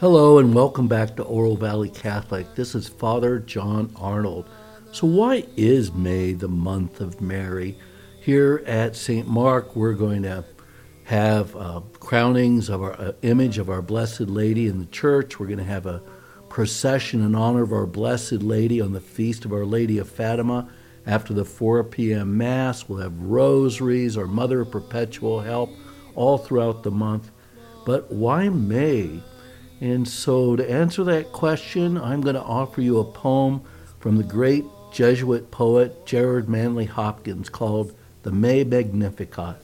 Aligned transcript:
Hello 0.00 0.38
and 0.38 0.52
welcome 0.52 0.88
back 0.88 1.14
to 1.14 1.22
Oro 1.22 1.54
Valley 1.54 1.88
Catholic. 1.88 2.56
This 2.56 2.74
is 2.74 2.88
Father 2.88 3.38
John 3.38 3.92
Arnold. 3.94 4.48
So, 4.90 5.06
why 5.06 5.46
is 5.56 5.92
May 5.92 6.32
the 6.32 6.48
month 6.48 7.00
of 7.00 7.20
Mary? 7.20 7.78
Here 8.20 8.64
at 8.66 8.96
St. 8.96 9.28
Mark, 9.28 9.76
we're 9.76 9.92
going 9.92 10.24
to 10.24 10.44
have 11.04 11.54
uh, 11.54 11.82
crownings 12.00 12.68
of 12.68 12.82
our 12.82 13.00
uh, 13.00 13.12
image 13.22 13.58
of 13.58 13.70
our 13.70 13.80
Blessed 13.80 14.22
Lady 14.22 14.66
in 14.66 14.80
the 14.80 14.86
church. 14.86 15.38
We're 15.38 15.46
going 15.46 15.58
to 15.58 15.64
have 15.64 15.86
a 15.86 16.02
procession 16.48 17.24
in 17.24 17.36
honor 17.36 17.62
of 17.62 17.72
our 17.72 17.86
Blessed 17.86 18.42
Lady 18.42 18.80
on 18.80 18.92
the 18.92 19.00
feast 19.00 19.44
of 19.44 19.52
Our 19.52 19.64
Lady 19.64 19.98
of 19.98 20.08
Fatima. 20.08 20.68
After 21.06 21.32
the 21.32 21.44
4 21.44 21.84
p.m. 21.84 22.36
Mass, 22.36 22.88
we'll 22.88 22.98
have 22.98 23.16
rosaries, 23.20 24.16
our 24.16 24.26
Mother 24.26 24.62
of 24.62 24.72
Perpetual 24.72 25.40
Help, 25.40 25.70
all 26.14 26.38
throughout 26.38 26.82
the 26.82 26.90
month. 26.90 27.30
But 27.84 28.10
why 28.12 28.48
May? 28.48 29.22
And 29.80 30.06
so, 30.06 30.56
to 30.56 30.70
answer 30.70 31.04
that 31.04 31.32
question, 31.32 31.96
I'm 31.96 32.20
going 32.20 32.34
to 32.34 32.42
offer 32.42 32.82
you 32.82 32.98
a 32.98 33.04
poem 33.04 33.62
from 33.98 34.16
the 34.16 34.24
great 34.24 34.64
Jesuit 34.92 35.50
poet 35.50 36.04
Gerard 36.04 36.48
Manley 36.48 36.84
Hopkins 36.84 37.48
called 37.48 37.94
The 38.22 38.32
May 38.32 38.64
Magnificat. 38.64 39.56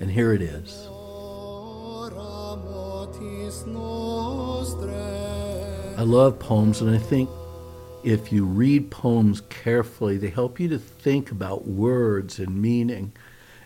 And 0.00 0.10
here 0.10 0.32
it 0.32 0.40
is. 0.40 0.88
I 5.98 6.02
love 6.02 6.38
poems, 6.38 6.80
and 6.80 6.94
I 6.94 6.98
think 6.98 7.28
if 8.04 8.32
you 8.32 8.44
read 8.44 8.90
poems 8.90 9.42
carefully, 9.48 10.16
they 10.16 10.30
help 10.30 10.60
you 10.60 10.68
to 10.68 10.78
think 10.78 11.32
about 11.32 11.66
words 11.66 12.38
and 12.38 12.62
meaning. 12.62 13.12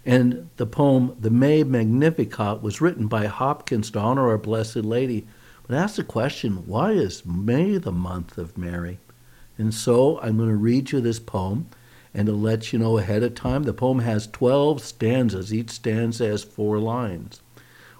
And 0.05 0.51
the 0.57 0.67
poem, 0.67 1.17
The 1.19 1.31
May 1.31 1.63
Magnificat, 1.63 2.63
was 2.63 2.81
written 2.81 3.07
by 3.07 3.27
Hopkins 3.27 3.91
to 3.93 4.01
honor 4.01 4.29
our 4.29 4.39
Blessed 4.39 4.77
Lady 4.77 5.27
but 5.67 5.77
ask 5.77 5.97
the 5.97 6.05
question 6.05 6.67
why 6.67 6.91
is 6.93 7.25
May 7.25 7.79
the 7.79 7.93
month 7.93 8.37
of 8.37 8.59
Mary? 8.59 8.99
And 9.57 9.73
so 9.73 10.21
I'm 10.21 10.37
going 10.37 10.49
to 10.49 10.55
read 10.57 10.93
you 10.93 11.01
this 11.01 11.19
poem. 11.19 11.69
And 12.13 12.27
to 12.27 12.35
let 12.35 12.73
you 12.73 12.79
know 12.79 12.99
ahead 12.99 13.23
of 13.23 13.35
time, 13.35 13.63
the 13.63 13.73
poem 13.73 14.01
has 14.01 14.27
12 14.27 14.83
stanzas. 14.83 15.55
Each 15.55 15.71
stanza 15.71 16.27
has 16.27 16.45
four 16.45 16.79
lines. 16.79 17.41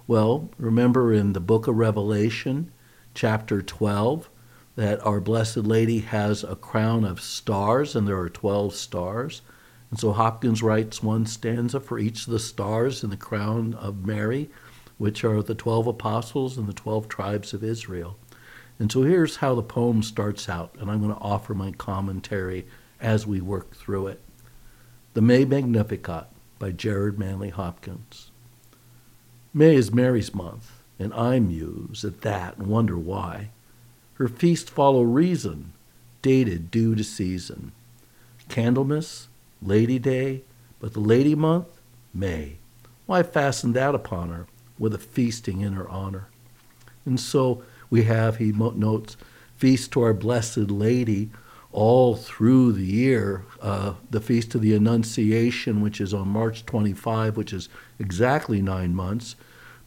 Well, 0.05 0.51
remember 0.59 1.11
in 1.11 1.33
the 1.33 1.39
book 1.39 1.65
of 1.65 1.75
Revelation, 1.77 2.71
chapter 3.15 3.63
12, 3.63 4.29
that 4.75 5.03
our 5.03 5.19
Blessed 5.19 5.57
Lady 5.57 6.01
has 6.01 6.43
a 6.43 6.55
crown 6.55 7.05
of 7.05 7.21
stars, 7.21 7.95
and 7.95 8.07
there 8.07 8.19
are 8.19 8.29
12 8.29 8.75
stars. 8.75 9.41
And 9.93 9.99
so 9.99 10.11
Hopkins 10.11 10.63
writes 10.63 11.03
one 11.03 11.27
stanza 11.27 11.79
for 11.79 11.99
each 11.99 12.25
of 12.25 12.33
the 12.33 12.39
stars 12.39 13.03
in 13.03 13.11
the 13.11 13.15
crown 13.15 13.75
of 13.75 14.07
Mary 14.07 14.49
which 14.97 15.23
are 15.23 15.43
the 15.43 15.53
12 15.53 15.85
apostles 15.85 16.57
and 16.57 16.65
the 16.65 16.73
12 16.73 17.07
tribes 17.07 17.53
of 17.53 17.63
Israel. 17.63 18.17
And 18.79 18.91
so 18.91 19.03
here's 19.03 19.35
how 19.35 19.53
the 19.53 19.61
poem 19.61 20.01
starts 20.01 20.49
out, 20.49 20.75
and 20.79 20.89
I'm 20.89 20.99
going 20.99 21.13
to 21.13 21.21
offer 21.21 21.53
my 21.53 21.73
commentary 21.73 22.65
as 22.99 23.27
we 23.27 23.39
work 23.39 23.75
through 23.75 24.07
it. 24.07 24.19
The 25.13 25.21
May 25.21 25.45
Magnificat 25.45 26.25
by 26.57 26.71
Gerard 26.71 27.19
Manley 27.19 27.49
Hopkins. 27.49 28.31
May 29.53 29.75
is 29.75 29.93
Mary's 29.93 30.33
month, 30.33 30.81
and 30.97 31.13
I 31.13 31.37
muse 31.37 32.03
at 32.03 32.21
that 32.21 32.57
and 32.57 32.65
wonder 32.65 32.97
why. 32.97 33.51
Her 34.15 34.27
feasts 34.27 34.71
follow 34.71 35.03
reason, 35.03 35.73
dated 36.23 36.71
due 36.71 36.95
to 36.95 37.03
season. 37.03 37.73
Candlemas, 38.49 39.27
Lady 39.65 39.99
Day, 39.99 40.43
but 40.79 40.93
the 40.93 40.99
Lady 40.99 41.35
month, 41.35 41.67
May. 42.13 42.57
Why 43.05 43.23
fasten 43.23 43.73
that 43.73 43.95
upon 43.95 44.29
her? 44.29 44.47
with 44.83 44.93
a 44.93 44.99
feasting 44.99 45.61
in 45.61 45.73
her 45.73 45.87
honor. 45.89 46.27
And 47.05 47.19
so 47.19 47.63
we 47.89 48.03
have, 48.03 48.37
he 48.37 48.51
notes, 48.51 49.17
feast 49.55 49.91
to 49.91 50.01
our 50.01 50.13
Blessed 50.13 50.69
Lady 50.71 51.29
all 51.71 52.15
through 52.15 52.73
the 52.73 52.85
year. 52.85 53.45
Uh, 53.61 53.93
the 54.09 54.21
Feast 54.21 54.55
of 54.55 54.61
the 54.61 54.75
Annunciation, 54.75 55.81
which 55.81 55.99
is 55.99 56.13
on 56.13 56.27
March 56.27 56.65
25, 56.65 57.37
which 57.37 57.53
is 57.53 57.69
exactly 57.99 58.61
nine 58.61 58.93
months 58.93 59.35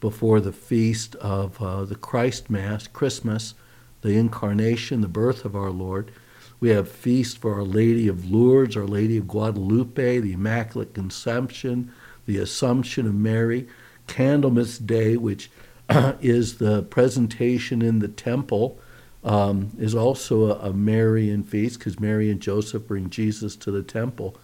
before 0.00 0.40
the 0.40 0.52
feast 0.52 1.14
of 1.16 1.60
uh, 1.62 1.84
the 1.84 1.94
Christ 1.94 2.50
Mass, 2.50 2.86
Christmas, 2.86 3.54
the 4.02 4.16
Incarnation, 4.16 5.00
the 5.00 5.08
birth 5.08 5.44
of 5.44 5.56
our 5.56 5.70
Lord. 5.70 6.10
We 6.58 6.70
have 6.70 6.90
feast 6.90 7.38
for 7.38 7.54
Our 7.54 7.62
Lady 7.62 8.08
of 8.08 8.30
Lourdes, 8.30 8.76
Our 8.76 8.86
Lady 8.86 9.18
of 9.18 9.28
Guadalupe, 9.28 10.20
the 10.20 10.32
Immaculate 10.32 10.94
Conception, 10.94 11.92
the 12.26 12.38
Assumption 12.38 13.06
of 13.06 13.14
Mary. 13.14 13.68
Candlemas 14.06 14.78
Day, 14.78 15.16
which 15.16 15.50
is 15.90 16.58
the 16.58 16.82
presentation 16.84 17.82
in 17.82 17.98
the 17.98 18.08
temple, 18.08 18.78
um, 19.24 19.72
is 19.78 19.94
also 19.94 20.52
a, 20.52 20.68
a 20.68 20.72
Marian 20.72 21.42
feast 21.42 21.78
because 21.78 21.98
Mary 21.98 22.30
and 22.30 22.40
Joseph 22.40 22.86
bring 22.86 23.10
Jesus 23.10 23.56
to 23.56 23.70
the 23.70 23.82
temple. 23.82 24.36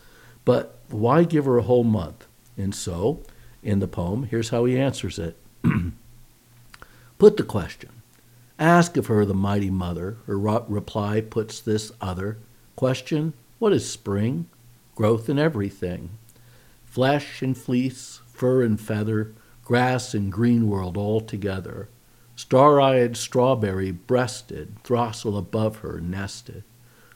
But 0.45 0.79
why 0.89 1.25
give 1.25 1.45
her 1.45 1.59
a 1.59 1.63
whole 1.63 1.85
month? 1.85 2.27
And 2.57 2.75
so, 2.75 3.23
in 3.63 3.79
the 3.79 3.89
poem, 3.89 4.25
here's 4.25 4.51
how 4.51 4.65
he 4.65 4.79
answers 4.79 5.19
it 5.19 5.37
Put 7.19 7.37
the 7.37 7.45
question. 7.45 8.02
Ask 8.63 8.97
of 8.97 9.09
her 9.09 9.25
the 9.25 9.35
mighty 9.35 9.71
mother. 9.71 10.19
Her 10.29 10.39
reply 10.39 11.21
puts 11.21 11.59
this 11.59 11.91
other 12.01 12.39
question 12.77 13.33
What 13.59 13.73
is 13.73 13.91
spring? 13.91 14.47
Growth 14.95 15.29
in 15.29 15.37
everything. 15.37 16.11
Flesh 16.85 17.43
and 17.43 17.59
fleece, 17.59 18.21
fur 18.29 18.63
and 18.63 18.81
feather, 18.81 19.33
grass 19.65 20.15
and 20.15 20.31
green 20.31 20.69
world 20.69 20.97
all 20.97 21.21
together. 21.21 21.89
Star 22.37 22.81
eyed 22.81 23.17
strawberry 23.17 23.91
breasted, 23.91 24.77
throstle 24.85 25.37
above 25.37 25.79
her 25.79 26.01
nested. 26.01 26.63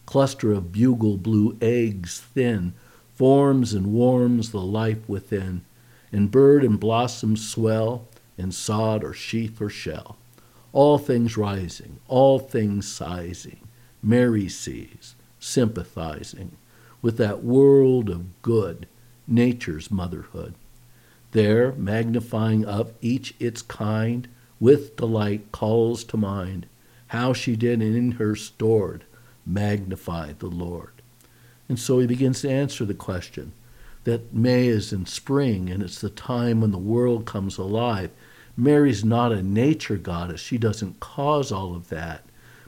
Cluster 0.05 0.51
of 0.51 0.73
bugle 0.73 1.17
blue 1.17 1.57
eggs 1.61 2.19
thin, 2.35 2.75
forms 3.15 3.73
and 3.73 3.93
warms 3.93 4.51
the 4.51 4.61
life 4.61 5.09
within. 5.09 5.65
And 6.11 6.29
bird 6.29 6.65
and 6.65 6.81
blossom 6.81 7.37
swell, 7.37 8.09
in 8.37 8.51
sod 8.51 9.05
or 9.05 9.13
sheath 9.13 9.61
or 9.61 9.71
shell. 9.71 10.17
All 10.77 10.99
things 10.99 11.39
rising, 11.39 12.01
all 12.07 12.39
things 12.39 12.87
sizing, 12.87 13.61
Mary 14.03 14.47
sees, 14.47 15.15
sympathizing 15.41 16.59
with 17.01 17.17
that 17.17 17.43
world 17.43 18.11
of 18.11 18.43
good, 18.43 18.87
nature's 19.27 19.91
motherhood. 19.91 20.53
Their, 21.33 21.73
magnifying 21.73 22.67
of 22.67 22.93
each 23.01 23.35
its 23.41 23.63
kind, 23.63 24.29
with 24.61 24.97
delight 24.97 25.51
calls 25.51 26.05
to 26.05 26.19
mind 26.19 26.67
how 27.07 27.33
she 27.33 27.57
did 27.57 27.81
in 27.81 28.13
her 28.13 28.37
stored 28.37 29.05
magnify 29.47 30.35
the 30.39 30.49
Lord. 30.49 30.93
And 31.71 31.79
so 31.79 32.01
he 32.01 32.07
begins 32.07 32.43
to 32.43 32.51
answer 32.51 32.85
the 32.85 32.93
question 32.93 33.53
that 34.05 34.35
May 34.35 34.67
is 34.67 34.93
in 34.93 35.07
spring 35.07 35.71
and 35.71 35.83
it's 35.83 36.03
the 36.03 36.11
time 36.11 36.61
when 36.61 36.73
the 36.73 36.77
world 36.77 37.25
comes 37.25 37.57
alive. 37.57 38.11
Mary's 38.57 39.05
not 39.05 39.33
a 39.33 39.43
nature 39.43 39.97
goddess, 39.97 40.41
she 40.41 40.59
doesn't 40.59 41.01
cause 41.01 41.53
all 41.53 41.75
of 41.75 41.89
that. 41.89 42.23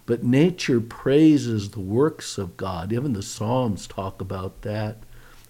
But 0.06 0.24
nature 0.24 0.80
praises 0.80 1.70
the 1.70 1.80
works 1.80 2.38
of 2.38 2.56
God. 2.56 2.94
Even 2.94 3.12
the 3.12 3.22
Psalms 3.22 3.86
talk 3.86 4.22
about 4.22 4.62
that. 4.62 4.96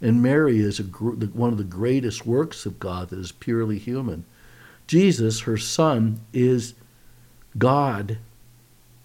And 0.00 0.20
Mary 0.20 0.58
is 0.58 0.80
one 0.80 1.52
of 1.52 1.58
the 1.58 1.64
greatest 1.64 2.26
works 2.26 2.66
of 2.66 2.80
God 2.80 3.10
that 3.10 3.20
is 3.20 3.30
purely 3.30 3.78
human. 3.78 4.24
Jesus, 4.88 5.40
her 5.40 5.56
son, 5.56 6.20
is 6.32 6.74
God 7.56 8.18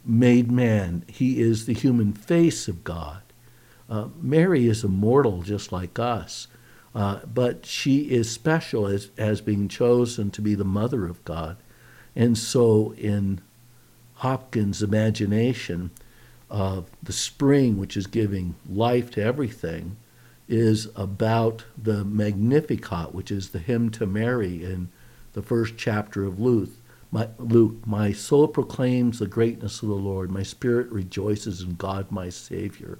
made 0.05 0.51
man. 0.51 1.03
He 1.07 1.41
is 1.41 1.65
the 1.65 1.73
human 1.73 2.13
face 2.13 2.67
of 2.67 2.83
God. 2.83 3.21
Uh, 3.89 4.07
Mary 4.19 4.67
is 4.67 4.83
immortal 4.83 5.41
just 5.41 5.71
like 5.71 6.00
us, 6.00 6.47
uh, 6.95 7.19
but 7.25 7.66
she 7.66 8.12
is 8.12 8.30
special 8.30 8.88
as, 8.88 9.10
as 9.18 9.42
being 9.42 9.68
chosen 9.68 10.30
to 10.31 10.42
be 10.42 10.56
the 10.56 10.63
mother 10.63 11.06
of 11.06 11.24
God. 11.25 11.57
And 12.16 12.38
so, 12.38 12.94
in 12.98 13.42
Hopkins' 14.16 14.84
imagination, 14.84 15.92
uh, 16.51 16.81
the 17.01 17.13
spring, 17.13 17.78
which 17.78 17.98
is 17.98 18.06
giving 18.06 18.56
life 18.69 19.10
to 19.12 19.24
everything, 19.24 19.98
is 20.48 20.88
about 20.95 21.66
the 21.81 22.06
Magnificat, 22.06 23.13
which 23.13 23.31
is 23.31 23.50
the 23.50 23.60
hymn 23.60 23.90
to 23.92 24.06
Mary 24.06 24.63
in 24.63 24.90
the 25.34 25.42
first 25.42 25.74
chapter 25.78 26.25
of 26.25 26.40
Luke. 26.40 26.69
My, 27.12 27.30
Luke, 27.40 27.86
my 27.88 28.12
soul 28.12 28.48
proclaims 28.48 29.19
the 29.19 29.28
greatness 29.28 29.81
of 29.81 29.90
the 29.90 29.95
Lord. 29.95 30.30
My 30.31 30.44
spirit 30.44 30.92
rejoices 30.92 31.62
in 31.62 31.75
God 31.75 32.12
my 32.12 32.30
Savior. 32.30 33.00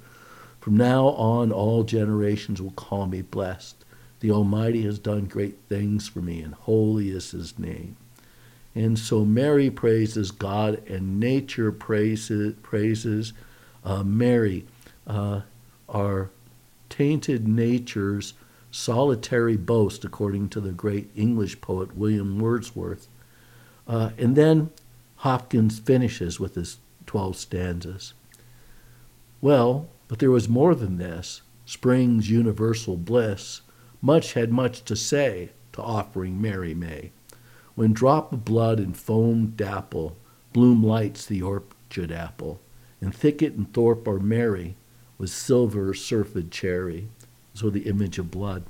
From 0.60 0.76
now 0.76 1.08
on, 1.08 1.52
all 1.52 1.84
generations 1.84 2.60
will 2.60 2.70
call 2.72 3.06
me 3.06 3.22
blessed. 3.22 3.83
The 4.24 4.30
Almighty 4.30 4.84
has 4.84 4.98
done 4.98 5.26
great 5.26 5.58
things 5.68 6.08
for 6.08 6.22
me, 6.22 6.40
and 6.40 6.54
holy 6.54 7.10
is 7.10 7.32
his 7.32 7.58
name. 7.58 7.98
And 8.74 8.98
so 8.98 9.22
Mary 9.22 9.68
praises 9.68 10.30
God, 10.30 10.82
and 10.88 11.20
nature 11.20 11.70
praises, 11.70 12.54
praises 12.62 13.34
uh, 13.84 14.02
Mary. 14.02 14.64
Uh, 15.06 15.42
our 15.90 16.30
tainted 16.88 17.46
nature's 17.46 18.32
solitary 18.70 19.58
boast, 19.58 20.06
according 20.06 20.48
to 20.48 20.60
the 20.62 20.72
great 20.72 21.10
English 21.14 21.60
poet 21.60 21.94
William 21.94 22.38
Wordsworth. 22.38 23.08
Uh, 23.86 24.12
and 24.16 24.36
then 24.36 24.70
Hopkins 25.16 25.78
finishes 25.78 26.40
with 26.40 26.54
his 26.54 26.78
12 27.04 27.36
stanzas. 27.36 28.14
Well, 29.42 29.86
but 30.08 30.18
there 30.18 30.30
was 30.30 30.48
more 30.48 30.74
than 30.74 30.96
this. 30.96 31.42
Spring's 31.66 32.30
universal 32.30 32.96
bliss. 32.96 33.60
Much 34.04 34.34
had 34.34 34.52
much 34.52 34.84
to 34.84 34.94
say 34.94 35.48
to 35.72 35.80
offering 35.80 36.38
Mary 36.38 36.74
May. 36.74 37.10
When 37.74 37.94
drop 37.94 38.34
of 38.34 38.44
blood 38.44 38.78
and 38.78 38.94
foam 38.94 39.54
dapple, 39.56 40.14
bloom 40.52 40.84
lights 40.84 41.24
the 41.24 41.40
orchard 41.40 42.12
apple, 42.12 42.60
and 43.00 43.14
thicket 43.14 43.54
and 43.54 43.72
thorpe 43.72 44.06
are 44.06 44.20
merry 44.20 44.76
with 45.16 45.30
silver 45.30 45.94
surfed 45.94 46.50
cherry, 46.50 47.08
so 47.54 47.70
the 47.70 47.88
image 47.88 48.18
of 48.18 48.30
blood. 48.30 48.64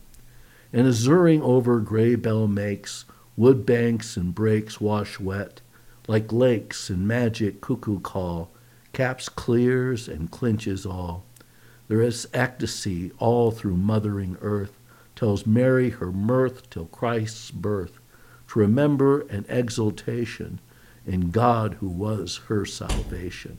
And 0.73 0.87
azuring 0.87 1.41
over 1.41 1.81
gray 1.81 2.15
bell 2.15 2.47
makes 2.47 3.05
wood 3.37 3.67
banks 3.67 4.17
and 4.17 4.37
brakes 4.37 4.81
wash 4.81 5.19
wet, 5.19 5.61
like 6.07 6.33
lakes 6.33 6.91
in 6.91 7.09
magic 7.09 7.61
cuckoo 7.61 7.99
call, 7.99 8.53
caps 8.93 9.29
clears 9.29 10.07
and 10.07 10.31
clinches 10.31 10.87
all. 10.87 11.25
There 11.89 12.03
is 12.03 12.29
ecstasy 12.33 13.11
all 13.19 13.51
through 13.51 13.79
mothering 13.79 14.39
earth, 14.41 14.79
tells 15.17 15.47
Mary 15.47 15.91
her 15.91 16.13
mirth 16.13 16.69
till 16.71 16.87
Christ's 16.87 17.51
birth, 17.51 17.99
to 18.49 18.59
remember 18.59 19.23
an 19.23 19.45
exultation 19.49 20.61
in 21.07 21.31
God 21.31 21.75
who 21.75 21.89
was 21.89 22.43
her 22.49 22.65
salvation. 22.65 23.59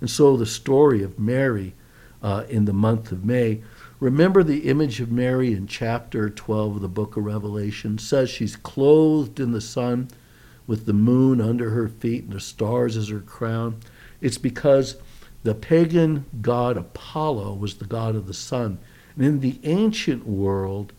And 0.00 0.10
so 0.10 0.36
the 0.36 0.46
story 0.46 1.02
of 1.02 1.18
Mary 1.18 1.74
uh, 2.22 2.44
in 2.48 2.64
the 2.64 2.72
month 2.72 3.12
of 3.12 3.24
May. 3.24 3.62
Remember 3.98 4.42
the 4.42 4.68
image 4.68 5.00
of 5.00 5.10
Mary 5.10 5.52
in 5.52 5.66
chapter 5.66 6.30
12 6.30 6.76
of 6.76 6.82
the 6.82 6.88
book 6.88 7.16
of 7.16 7.24
Revelation 7.24 7.98
says 7.98 8.30
she's 8.30 8.56
clothed 8.56 9.40
in 9.40 9.52
the 9.52 9.60
sun 9.60 10.08
with 10.66 10.86
the 10.86 10.92
moon 10.92 11.40
under 11.40 11.70
her 11.70 11.88
feet 11.88 12.24
and 12.24 12.32
the 12.32 12.40
stars 12.40 12.96
as 12.96 13.08
her 13.08 13.20
crown. 13.20 13.80
It's 14.20 14.38
because 14.38 14.96
the 15.42 15.54
pagan 15.54 16.26
god 16.40 16.76
Apollo 16.76 17.54
was 17.54 17.76
the 17.76 17.86
god 17.86 18.14
of 18.14 18.26
the 18.26 18.34
sun. 18.34 18.78
In 19.20 19.40
the 19.40 19.60
ancient 19.64 20.26
world, 20.26 20.94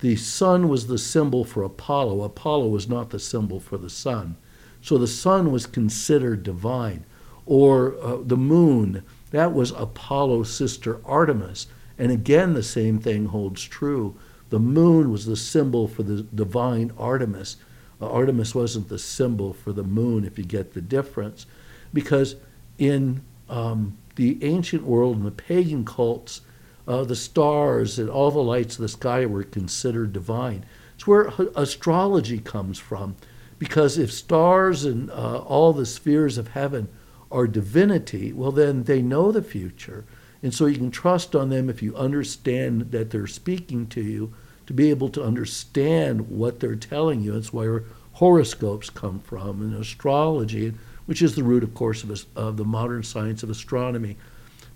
the 0.00 0.14
sun 0.16 0.68
was 0.68 0.88
the 0.88 0.98
symbol 0.98 1.42
for 1.42 1.62
Apollo. 1.62 2.22
Apollo 2.22 2.68
was 2.68 2.86
not 2.86 3.08
the 3.08 3.18
symbol 3.18 3.60
for 3.60 3.78
the 3.78 3.88
sun. 3.88 4.36
So 4.82 4.98
the 4.98 5.06
sun 5.06 5.50
was 5.50 5.64
considered 5.64 6.42
divine. 6.42 7.06
Or 7.46 7.94
uh, 8.02 8.18
the 8.22 8.36
moon, 8.36 9.02
that 9.30 9.54
was 9.54 9.70
Apollo's 9.70 10.52
sister 10.54 11.00
Artemis. 11.06 11.66
And 11.98 12.12
again, 12.12 12.52
the 12.52 12.62
same 12.62 12.98
thing 12.98 13.26
holds 13.26 13.64
true. 13.64 14.16
The 14.50 14.58
moon 14.58 15.10
was 15.10 15.24
the 15.24 15.36
symbol 15.36 15.88
for 15.88 16.02
the 16.02 16.24
divine 16.24 16.92
Artemis. 16.98 17.56
Uh, 18.02 18.10
Artemis 18.10 18.54
wasn't 18.54 18.90
the 18.90 18.98
symbol 18.98 19.54
for 19.54 19.72
the 19.72 19.82
moon, 19.82 20.26
if 20.26 20.36
you 20.36 20.44
get 20.44 20.74
the 20.74 20.82
difference. 20.82 21.46
Because 21.94 22.36
in 22.76 23.22
um, 23.48 23.96
the 24.16 24.44
ancient 24.44 24.82
world 24.82 25.16
and 25.16 25.24
the 25.24 25.30
pagan 25.30 25.86
cults, 25.86 26.42
uh, 26.86 27.04
the 27.04 27.16
stars 27.16 27.98
and 27.98 28.08
all 28.08 28.30
the 28.30 28.42
lights 28.42 28.76
of 28.76 28.82
the 28.82 28.88
sky 28.88 29.26
were 29.26 29.44
considered 29.44 30.12
divine. 30.12 30.64
It's 30.94 31.06
where 31.06 31.32
astrology 31.56 32.38
comes 32.38 32.78
from, 32.78 33.16
because 33.58 33.98
if 33.98 34.12
stars 34.12 34.84
and 34.84 35.10
uh, 35.10 35.38
all 35.38 35.72
the 35.72 35.86
spheres 35.86 36.38
of 36.38 36.48
heaven 36.48 36.88
are 37.30 37.46
divinity, 37.46 38.32
well, 38.32 38.52
then 38.52 38.84
they 38.84 39.02
know 39.02 39.32
the 39.32 39.42
future. 39.42 40.04
And 40.42 40.52
so 40.52 40.66
you 40.66 40.76
can 40.76 40.90
trust 40.90 41.36
on 41.36 41.50
them 41.50 41.70
if 41.70 41.82
you 41.82 41.96
understand 41.96 42.90
that 42.90 43.10
they're 43.10 43.26
speaking 43.26 43.86
to 43.88 44.02
you 44.02 44.34
to 44.66 44.72
be 44.72 44.90
able 44.90 45.08
to 45.10 45.22
understand 45.22 46.28
what 46.28 46.60
they're 46.60 46.76
telling 46.76 47.20
you. 47.20 47.36
It's 47.36 47.52
where 47.52 47.84
horoscopes 48.14 48.90
come 48.90 49.20
from 49.20 49.62
and 49.62 49.74
astrology 49.74 50.74
which 51.06 51.22
is 51.22 51.34
the 51.34 51.42
root, 51.42 51.62
of 51.62 51.74
course, 51.74 52.04
of, 52.04 52.26
of 52.36 52.56
the 52.56 52.64
modern 52.64 53.02
science 53.02 53.42
of 53.42 53.50
astronomy. 53.50 54.16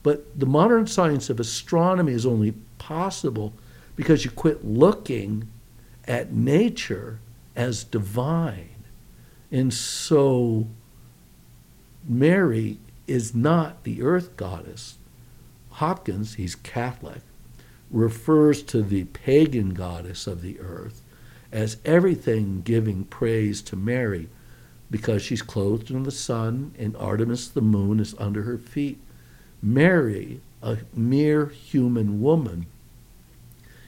But 0.06 0.38
the 0.38 0.46
modern 0.46 0.86
science 0.86 1.30
of 1.30 1.40
astronomy 1.40 2.12
is 2.12 2.24
only 2.24 2.52
possible 2.78 3.54
because 3.96 4.24
you 4.24 4.30
quit 4.30 4.64
looking 4.64 5.48
at 6.06 6.32
nature 6.32 7.18
as 7.56 7.82
divine. 7.82 8.84
And 9.50 9.74
so 9.74 10.68
Mary 12.08 12.78
is 13.08 13.34
not 13.34 13.82
the 13.82 14.00
earth 14.00 14.36
goddess. 14.36 14.98
Hopkins, 15.70 16.34
he's 16.34 16.54
Catholic, 16.54 17.22
refers 17.90 18.62
to 18.62 18.82
the 18.82 19.06
pagan 19.06 19.70
goddess 19.70 20.28
of 20.28 20.40
the 20.40 20.60
earth 20.60 21.02
as 21.50 21.78
everything 21.84 22.62
giving 22.62 23.06
praise 23.06 23.60
to 23.62 23.74
Mary 23.74 24.28
because 24.88 25.20
she's 25.20 25.42
clothed 25.42 25.90
in 25.90 26.04
the 26.04 26.12
sun 26.12 26.76
and 26.78 26.96
Artemis 26.96 27.48
the 27.48 27.60
moon 27.60 27.98
is 27.98 28.14
under 28.20 28.44
her 28.44 28.56
feet. 28.56 29.00
Mary, 29.62 30.40
a 30.62 30.78
mere 30.94 31.46
human 31.46 32.20
woman, 32.20 32.66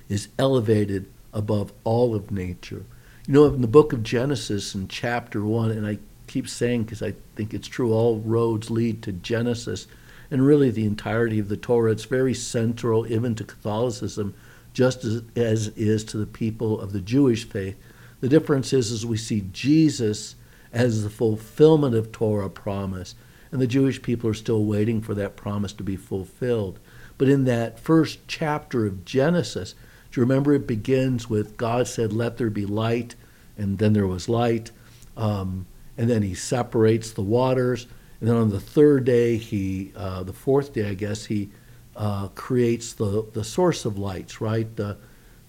is 0.09 0.29
elevated 0.39 1.07
above 1.33 1.73
all 1.85 2.15
of 2.15 2.31
nature. 2.31 2.85
You 3.27 3.35
know, 3.35 3.45
in 3.47 3.61
the 3.61 3.69
book 3.69 3.93
of 3.93 4.03
Genesis, 4.03 4.75
in 4.75 4.89
chapter 4.89 5.45
1, 5.45 5.71
and 5.71 5.87
I 5.87 5.99
keep 6.27 6.49
saying 6.49 6.85
because 6.85 7.03
I 7.03 7.15
think 7.37 7.53
it's 7.53 7.69
true, 7.69 7.93
all 7.93 8.19
roads 8.21 8.71
lead 8.71 9.03
to 9.03 9.13
Genesis, 9.13 9.87
and 10.31 10.47
really 10.47 10.71
the 10.71 10.85
entirety 10.87 11.39
of 11.39 11.49
the 11.49 11.57
Torah, 11.57 11.93
it's 11.93 12.05
very 12.05 12.35
central 12.35 13.11
even 13.11 13.35
to 13.35 13.45
Catholicism, 13.45 14.35
just 14.73 15.05
as, 15.05 15.23
as 15.35 15.69
it 15.69 15.75
is 15.77 16.05
to 16.05 16.17
the 16.17 16.27
people 16.27 16.81
of 16.81 16.93
the 16.93 17.01
Jewish 17.01 17.45
faith. 17.49 17.77
The 18.21 18.29
difference 18.29 18.73
is, 18.73 18.91
is 18.91 19.07
we 19.07 19.17
see 19.17 19.49
Jesus 19.53 20.35
as 20.73 21.03
the 21.03 21.11
fulfillment 21.11 21.95
of 21.95 22.13
Torah 22.13 22.51
promise. 22.51 23.15
And 23.51 23.61
the 23.61 23.67
Jewish 23.67 24.03
people 24.03 24.29
are 24.31 24.35
still 24.35 24.65
waiting 24.65 25.01
for 25.01 25.15
that 25.15 25.37
promise 25.37 25.73
to 25.75 25.83
be 25.83 25.97
fulfilled. 25.97 26.79
But 27.17 27.29
in 27.29 27.45
that 27.45 27.79
first 27.79 28.21
chapter 28.29 28.87
of 28.87 29.05
Genesis, 29.05 29.75
do 30.11 30.21
you 30.21 30.23
remember 30.23 30.55
it 30.55 30.67
begins 30.67 31.29
with 31.29 31.57
God 31.57 31.87
said, 31.87 32.13
Let 32.13 32.37
there 32.37 32.51
be 32.51 32.67
light, 32.67 33.15
and 33.57 33.79
then 33.79 33.93
there 33.93 34.07
was 34.07 34.29
light. 34.29 34.71
Um, 35.17 35.67
and 35.97 36.09
then 36.09 36.23
he 36.23 36.35
separates 36.35 37.11
the 37.11 37.23
waters. 37.23 37.87
And 38.21 38.29
then 38.29 38.37
on 38.37 38.51
the 38.51 38.61
third 38.61 39.05
day, 39.05 39.37
he, 39.37 39.93
uh, 39.97 40.23
the 40.23 40.33
fourth 40.33 40.73
day, 40.73 40.89
I 40.89 40.95
guess, 40.95 41.27
he 41.27 41.51
uh, 41.97 42.29
creates 42.29 42.93
the, 42.93 43.27
the 43.33 43.45
source 43.45 43.85
of 43.85 43.99
lights, 43.99 44.41
right? 44.41 44.75
The, 44.77 44.97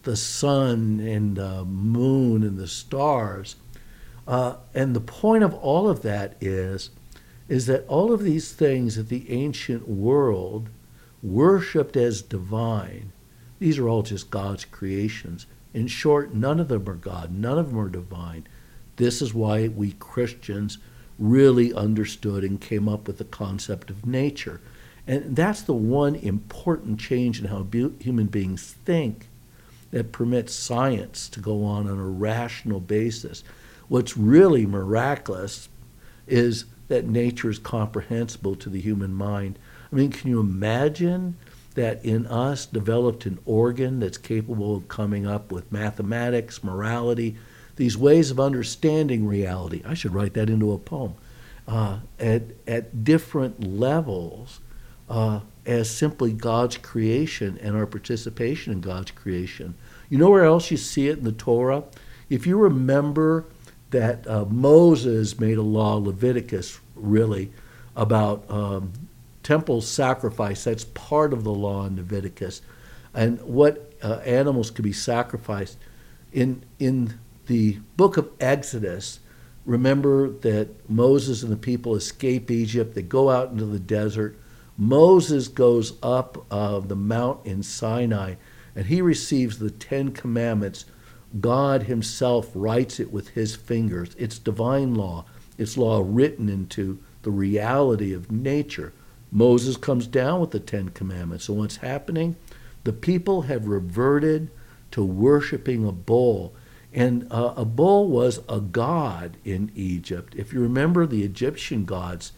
the 0.04 0.16
sun 0.16 1.00
and 1.00 1.36
the 1.36 1.64
moon 1.66 2.44
and 2.44 2.58
the 2.58 2.68
stars. 2.68 3.56
Uh, 4.28 4.56
and 4.74 4.96
the 4.96 5.02
point 5.02 5.44
of 5.44 5.54
all 5.54 5.88
of 5.88 6.02
that 6.02 6.36
is, 6.42 6.90
is 7.50 7.66
that 7.66 7.86
all 7.88 8.14
of 8.14 8.24
these 8.24 8.54
things 8.54 8.96
that 8.96 9.10
the 9.10 9.30
ancient 9.32 9.90
world 9.90 10.70
worshipped 11.22 11.98
as 11.98 12.22
divine, 12.22 13.12
these 13.58 13.78
are 13.78 13.90
all 13.90 14.04
just 14.04 14.30
God's 14.30 14.64
creations. 14.64 15.48
In 15.74 15.88
short, 15.88 16.34
none 16.34 16.60
of 16.60 16.68
them 16.70 16.88
are 16.88 16.94
God, 16.94 17.32
none 17.32 17.58
of 17.58 17.70
them 17.70 17.80
are 17.80 17.90
divine. 17.90 18.48
This 18.96 19.22
is 19.22 19.34
why 19.34 19.68
we 19.68 19.94
Christians 19.94 20.78
really 21.18 21.74
understood 21.74 22.44
and 22.44 22.62
came 22.62 22.88
up 22.88 23.08
with 23.08 23.18
the 23.18 23.26
concept 23.26 23.90
of 23.90 24.06
nature. 24.06 24.62
And 25.08 25.36
that's 25.36 25.64
the 25.64 25.74
one 25.74 26.16
important 26.16 27.00
change 27.00 27.40
in 27.40 27.48
how 27.48 27.66
human 28.00 28.28
beings 28.28 28.76
think 28.86 29.28
that 29.92 30.12
permits 30.12 30.54
science 30.54 31.28
to 31.30 31.40
go 31.40 31.66
on 31.66 31.90
on 31.90 31.98
a 31.98 32.08
rational 32.08 32.80
basis. 32.80 33.44
What's 33.88 34.16
really 34.16 34.68
miraculous 34.68 35.68
is 36.28 36.66
that 36.90 37.08
nature 37.08 37.50
is 37.50 37.60
comprehensible 37.60 38.56
to 38.58 38.70
the 38.70 38.82
human 38.82 39.14
mind. 39.14 39.58
I 39.92 39.96
mean, 39.96 40.12
can 40.12 40.30
you 40.30 40.40
imagine 40.40 41.38
that 41.76 42.04
in 42.04 42.28
us 42.28 42.66
developed 42.66 43.26
an 43.26 43.40
organ 43.46 44.00
that's 44.00 44.18
capable 44.18 44.76
of 44.76 44.88
coming 44.88 45.26
up 45.26 45.52
with 45.52 45.72
mathematics, 45.72 46.64
morality, 46.64 47.38
these 47.78 47.98
ways 47.98 48.32
of 48.32 48.40
understanding 48.40 49.26
reality? 49.26 49.82
I 49.86 49.94
should 49.94 50.14
write 50.14 50.34
that 50.34 50.50
into 50.50 50.74
a 50.74 50.78
poem. 50.78 51.16
Uh, 51.68 52.00
at, 52.20 52.42
at 52.68 53.04
different 53.04 53.64
levels 53.64 54.60
uh, 55.08 55.40
as 55.66 55.90
simply 55.90 56.34
God's 56.34 56.78
creation 56.78 57.60
and 57.62 57.76
our 57.76 57.86
participation 57.86 58.74
in 58.74 58.82
God's 58.82 59.12
creation. 59.12 59.76
You 60.10 60.18
know 60.18 60.32
where 60.32 60.46
else 60.46 60.72
you 60.72 60.78
see 60.78 61.08
it 61.08 61.20
in 61.20 61.24
the 61.24 61.32
Torah? 61.32 61.84
If 62.30 62.48
you 62.48 62.58
remember 62.58 63.46
that 63.92 64.28
uh, 64.28 64.46
Moses 64.46 65.40
made 65.40 65.58
a 65.58 65.64
law, 65.64 65.96
Leviticus, 65.96 66.80
really, 66.96 67.52
about 67.96 68.50
um, 68.50 68.94
temple 69.44 69.82
sacrifice. 69.82 70.64
That's 70.64 70.86
part 70.86 71.34
of 71.34 71.44
the 71.44 71.54
law 71.54 71.86
in 71.86 71.96
Leviticus, 71.96 72.62
and 73.14 73.42
what 73.42 73.94
uh, 74.04 74.22
animals 74.26 74.72
could 74.72 74.84
be 74.84 74.94
sacrificed. 74.94 75.78
In 76.32 76.64
in 76.78 77.20
the 77.48 77.80
book 77.98 78.18
of 78.18 78.30
Exodus, 78.40 79.20
remember 79.66 80.30
that 80.30 80.90
Moses 80.90 81.42
and 81.42 81.52
the 81.52 81.58
people 81.58 81.96
escape 81.96 82.52
Egypt. 82.52 82.94
They 82.94 83.02
go 83.02 83.30
out 83.32 83.50
into 83.50 83.66
the 83.66 83.80
desert. 83.80 84.38
Moses 84.78 85.48
goes 85.48 85.94
up 86.02 86.46
uh, 86.52 86.80
the 86.80 86.96
mount 86.96 87.46
in 87.46 87.64
Sinai, 87.64 88.36
and 88.76 88.86
he 88.86 89.02
receives 89.02 89.58
the 89.58 89.72
Ten 89.72 90.12
Commandments 90.12 90.86
God 91.40 91.84
Himself 91.84 92.50
writes 92.54 93.00
it 93.00 93.12
with 93.12 93.30
His 93.30 93.56
fingers. 93.56 94.16
It's 94.18 94.40
divine 94.40 94.96
law, 94.96 95.26
it's 95.58 95.78
law 95.78 96.04
written 96.06 96.50
into 96.50 97.00
the 97.24 97.32
reality 97.32 98.14
of 98.14 98.32
nature. 98.32 98.94
Moses 99.32 99.78
comes 99.78 100.08
down 100.08 100.42
with 100.42 100.52
the 100.52 100.60
Ten 100.60 100.90
Commandments. 100.90 101.46
So 101.46 101.54
what's 101.54 101.78
happening? 101.78 102.36
The 102.84 102.94
people 102.94 103.44
have 103.44 103.68
reverted 103.68 104.50
to 104.92 105.04
worshiping 105.04 105.86
a 105.88 105.92
bull. 105.92 106.54
And 106.92 107.28
uh, 107.32 107.54
a 107.56 107.66
bull 107.66 108.08
was 108.08 108.40
a 108.50 108.60
god 108.60 109.38
in 109.46 109.72
Egypt. 109.76 110.34
If 110.36 110.52
you 110.54 110.62
remember 110.62 111.06
the 111.06 111.24
Egyptian 111.24 111.86
gods, 111.86 112.32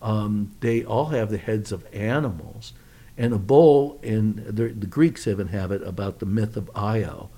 um, 0.00 0.52
they 0.60 0.84
all 0.84 1.06
have 1.06 1.30
the 1.30 1.38
heads 1.38 1.72
of 1.72 1.86
animals. 1.92 2.72
And 3.18 3.34
a 3.34 3.38
bull, 3.38 3.98
in 4.02 4.36
the, 4.46 4.68
the 4.68 4.86
Greeks 4.86 5.26
even 5.26 5.48
have 5.48 5.72
it 5.72 5.82
about 5.82 6.20
the 6.20 6.26
myth 6.26 6.56
of 6.56 6.70
Io, 6.74 7.28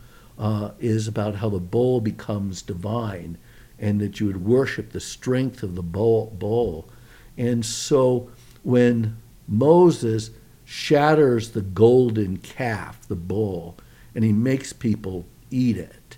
uh, 0.40 0.70
is 0.80 1.06
about 1.06 1.36
how 1.36 1.50
the 1.50 1.60
bull 1.60 2.00
becomes 2.00 2.62
divine 2.62 3.36
and 3.78 4.00
that 4.00 4.18
you 4.18 4.26
would 4.26 4.44
worship 4.44 4.90
the 4.90 5.00
strength 5.00 5.62
of 5.62 5.76
the 5.76 5.82
bull. 5.82 6.34
bull. 6.38 6.88
And 7.36 7.64
so 7.64 8.30
when 8.62 9.18
Moses 9.46 10.30
shatters 10.64 11.50
the 11.50 11.60
golden 11.60 12.38
calf, 12.38 13.06
the 13.06 13.16
bull, 13.16 13.76
and 14.14 14.24
he 14.24 14.32
makes 14.32 14.72
people 14.72 15.26
eat 15.50 15.76
it, 15.76 16.16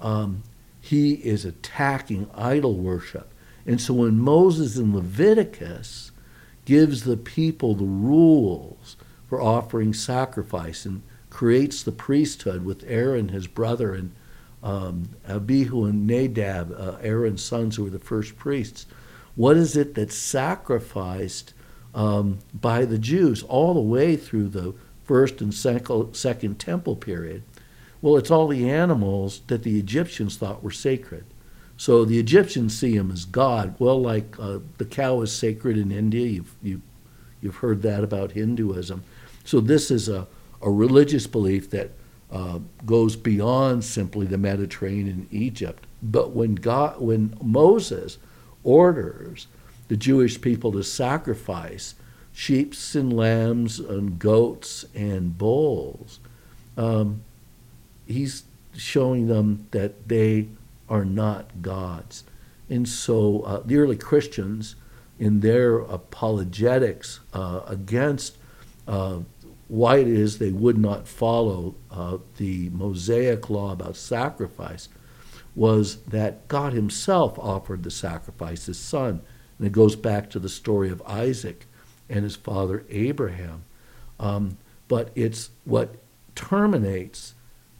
um, 0.00 0.42
he 0.80 1.14
is 1.14 1.44
attacking 1.44 2.30
idol 2.34 2.74
worship. 2.74 3.32
And 3.66 3.80
so 3.80 3.92
when 3.92 4.18
Moses 4.18 4.78
in 4.78 4.94
Leviticus 4.94 6.10
gives 6.64 7.04
the 7.04 7.18
people 7.18 7.74
the 7.74 7.84
rules 7.84 8.96
for 9.26 9.42
offering 9.42 9.92
sacrifice 9.92 10.86
and 10.86 11.02
creates 11.30 11.82
the 11.82 11.92
priesthood 11.92 12.64
with 12.64 12.84
Aaron, 12.86 13.28
his 13.28 13.46
brother, 13.46 13.94
and 13.94 14.12
um, 14.62 15.10
Abihu 15.28 15.84
and 15.84 16.06
Nadab, 16.06 16.74
uh, 16.76 16.96
Aaron's 17.00 17.42
sons, 17.42 17.76
who 17.76 17.84
were 17.84 17.90
the 17.90 17.98
first 17.98 18.36
priests. 18.36 18.86
What 19.36 19.56
is 19.56 19.76
it 19.76 19.94
that's 19.94 20.16
sacrificed 20.16 21.54
um, 21.94 22.38
by 22.52 22.84
the 22.84 22.98
Jews 22.98 23.42
all 23.44 23.74
the 23.74 23.80
way 23.80 24.16
through 24.16 24.48
the 24.48 24.74
first 25.04 25.40
and 25.40 25.54
second 25.54 26.58
temple 26.58 26.96
period? 26.96 27.42
Well, 28.02 28.16
it's 28.16 28.30
all 28.30 28.48
the 28.48 28.68
animals 28.70 29.42
that 29.46 29.62
the 29.62 29.78
Egyptians 29.78 30.36
thought 30.36 30.62
were 30.62 30.70
sacred. 30.70 31.24
So 31.76 32.04
the 32.04 32.18
Egyptians 32.18 32.76
see 32.76 32.96
him 32.96 33.10
as 33.12 33.24
God. 33.24 33.76
Well, 33.78 34.00
like 34.00 34.36
uh, 34.40 34.58
the 34.78 34.84
cow 34.84 35.20
is 35.22 35.32
sacred 35.32 35.78
in 35.78 35.92
India, 35.92 36.26
you've, 36.26 36.54
you, 36.62 36.82
you've 37.40 37.56
heard 37.56 37.82
that 37.82 38.02
about 38.02 38.32
Hinduism. 38.32 39.04
So 39.44 39.60
this 39.60 39.90
is 39.90 40.08
a, 40.08 40.26
a 40.62 40.70
religious 40.70 41.26
belief 41.26 41.70
that 41.70 41.90
uh, 42.30 42.58
goes 42.84 43.16
beyond 43.16 43.84
simply 43.84 44.26
the 44.26 44.38
Mediterranean 44.38 45.08
and 45.08 45.32
Egypt. 45.32 45.86
But 46.02 46.32
when 46.32 46.54
God, 46.54 47.00
when 47.00 47.36
Moses 47.42 48.18
orders 48.64 49.46
the 49.88 49.96
Jewish 49.96 50.40
people 50.40 50.72
to 50.72 50.82
sacrifice 50.82 51.94
sheep 52.32 52.74
and 52.94 53.12
lambs 53.12 53.80
and 53.80 54.18
goats 54.18 54.84
and 54.94 55.36
bulls, 55.38 56.20
um, 56.76 57.22
he's 58.06 58.44
showing 58.76 59.26
them 59.26 59.66
that 59.70 60.08
they 60.08 60.48
are 60.88 61.04
not 61.04 61.62
gods. 61.62 62.24
And 62.68 62.88
so 62.88 63.40
uh, 63.40 63.62
the 63.64 63.78
early 63.78 63.96
Christians, 63.96 64.76
in 65.18 65.40
their 65.40 65.78
apologetics 65.78 67.20
uh, 67.32 67.62
against 67.66 68.36
uh, 68.86 69.18
why 69.68 69.98
it 69.98 70.08
is 70.08 70.38
they 70.38 70.52
would 70.52 70.78
not 70.78 71.06
follow 71.06 71.74
uh, 71.90 72.18
the 72.36 72.70
Mosaic 72.70 73.48
law 73.48 73.72
about 73.72 73.96
sacrifice, 73.96 74.88
was 75.54 75.96
that 76.04 76.48
God 76.48 76.72
Himself 76.72 77.38
offered 77.38 77.82
the 77.82 77.90
sacrifice, 77.90 78.66
His 78.66 78.78
Son. 78.78 79.20
And 79.58 79.66
it 79.66 79.72
goes 79.72 79.96
back 79.96 80.30
to 80.30 80.38
the 80.38 80.48
story 80.48 80.90
of 80.90 81.02
Isaac 81.02 81.66
and 82.08 82.24
his 82.24 82.36
father 82.36 82.84
Abraham. 82.90 83.64
Um, 84.18 84.58
but 84.88 85.10
it's 85.14 85.50
what 85.64 85.96
terminates 86.34 87.34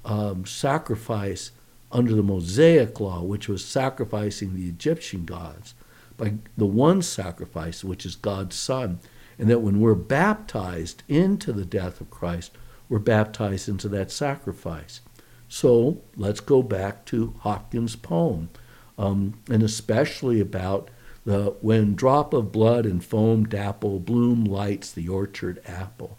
um, 0.04 0.44
sacrifice 0.44 1.52
under 1.90 2.14
the 2.14 2.22
Mosaic 2.22 3.00
law, 3.00 3.22
which 3.22 3.48
was 3.48 3.64
sacrificing 3.64 4.54
the 4.54 4.68
Egyptian 4.68 5.24
gods, 5.24 5.74
by 6.16 6.34
the 6.56 6.66
one 6.66 7.00
sacrifice, 7.00 7.82
which 7.82 8.04
is 8.04 8.16
God's 8.16 8.56
Son. 8.56 8.98
And 9.38 9.48
that 9.48 9.60
when 9.60 9.80
we're 9.80 9.94
baptized 9.94 11.02
into 11.08 11.52
the 11.52 11.64
death 11.64 12.00
of 12.00 12.10
Christ, 12.10 12.52
we're 12.88 12.98
baptized 12.98 13.68
into 13.68 13.88
that 13.90 14.10
sacrifice. 14.10 15.00
So 15.48 16.02
let's 16.16 16.40
go 16.40 16.62
back 16.62 17.04
to 17.06 17.34
Hopkins' 17.40 17.96
poem, 17.96 18.50
um, 18.98 19.34
and 19.48 19.62
especially 19.62 20.40
about 20.40 20.90
the 21.24 21.56
when 21.60 21.94
drop 21.94 22.32
of 22.32 22.52
blood 22.52 22.86
and 22.86 23.04
foam 23.04 23.44
dapple, 23.44 24.00
bloom 24.00 24.44
lights 24.44 24.90
the 24.90 25.08
orchard 25.08 25.60
apple. 25.66 26.18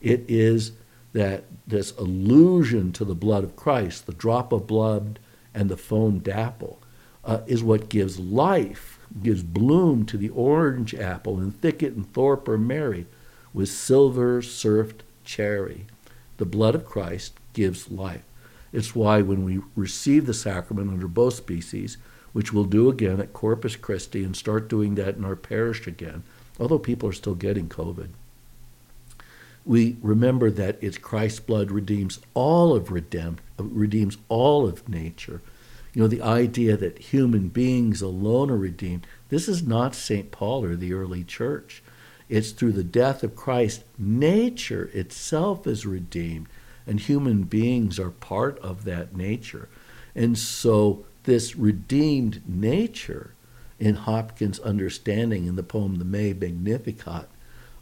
It 0.00 0.24
is 0.28 0.72
that 1.12 1.44
this 1.66 1.92
allusion 1.96 2.92
to 2.92 3.04
the 3.04 3.14
blood 3.14 3.42
of 3.42 3.56
Christ, 3.56 4.06
the 4.06 4.12
drop 4.12 4.52
of 4.52 4.66
blood 4.66 5.18
and 5.54 5.68
the 5.68 5.76
foam 5.76 6.18
dapple, 6.18 6.80
uh, 7.24 7.40
is 7.46 7.62
what 7.62 7.88
gives 7.88 8.18
life, 8.18 8.98
gives 9.22 9.42
bloom 9.42 10.06
to 10.06 10.16
the 10.16 10.28
orange 10.30 10.94
apple, 10.94 11.38
and 11.38 11.58
thicket 11.60 11.94
and 11.94 12.12
thorpe 12.12 12.48
are 12.48 12.58
married 12.58 13.06
with 13.52 13.68
silver 13.68 14.40
surfed 14.40 15.00
cherry. 15.24 15.86
The 16.36 16.44
blood 16.44 16.74
of 16.74 16.86
Christ 16.86 17.34
gives 17.52 17.90
life. 17.90 18.22
It's 18.72 18.94
why 18.94 19.20
when 19.22 19.44
we 19.44 19.60
receive 19.74 20.26
the 20.26 20.34
sacrament 20.34 20.90
under 20.90 21.08
both 21.08 21.34
species, 21.34 21.96
which 22.32 22.52
we'll 22.52 22.64
do 22.64 22.88
again 22.88 23.20
at 23.20 23.32
Corpus 23.32 23.76
Christi 23.76 24.22
and 24.22 24.36
start 24.36 24.68
doing 24.68 24.94
that 24.94 25.16
in 25.16 25.24
our 25.24 25.36
parish 25.36 25.86
again, 25.86 26.22
although 26.58 26.78
people 26.78 27.08
are 27.08 27.12
still 27.12 27.34
getting 27.34 27.68
COVID, 27.68 28.10
we 29.64 29.96
remember 30.02 30.50
that 30.50 30.78
it's 30.80 30.98
Christ's 30.98 31.40
blood 31.40 31.70
redeems 31.70 32.20
all 32.34 32.74
of 32.74 32.88
redemp- 32.88 33.38
redeems 33.58 34.16
all 34.28 34.66
of 34.66 34.88
nature. 34.88 35.42
You 35.92 36.02
know, 36.02 36.08
the 36.08 36.22
idea 36.22 36.76
that 36.76 36.98
human 36.98 37.48
beings 37.48 38.00
alone 38.00 38.50
are 38.50 38.56
redeemed, 38.56 39.06
this 39.28 39.48
is 39.48 39.66
not 39.66 39.94
St. 39.94 40.30
Paul 40.30 40.64
or 40.64 40.76
the 40.76 40.92
early 40.92 41.24
church. 41.24 41.82
It's 42.28 42.52
through 42.52 42.72
the 42.72 42.84
death 42.84 43.24
of 43.24 43.34
Christ, 43.34 43.82
nature 43.98 44.88
itself 44.94 45.66
is 45.66 45.84
redeemed, 45.84 46.46
and 46.86 47.00
human 47.00 47.42
beings 47.42 47.98
are 47.98 48.10
part 48.10 48.58
of 48.60 48.84
that 48.84 49.16
nature. 49.16 49.68
And 50.14 50.38
so, 50.38 51.04
this 51.24 51.56
redeemed 51.56 52.42
nature, 52.48 53.34
in 53.80 53.94
Hopkins' 53.94 54.60
understanding 54.60 55.46
in 55.46 55.56
the 55.56 55.62
poem 55.62 55.96
The 55.96 56.04
May 56.04 56.32
Magnificat, 56.34 57.28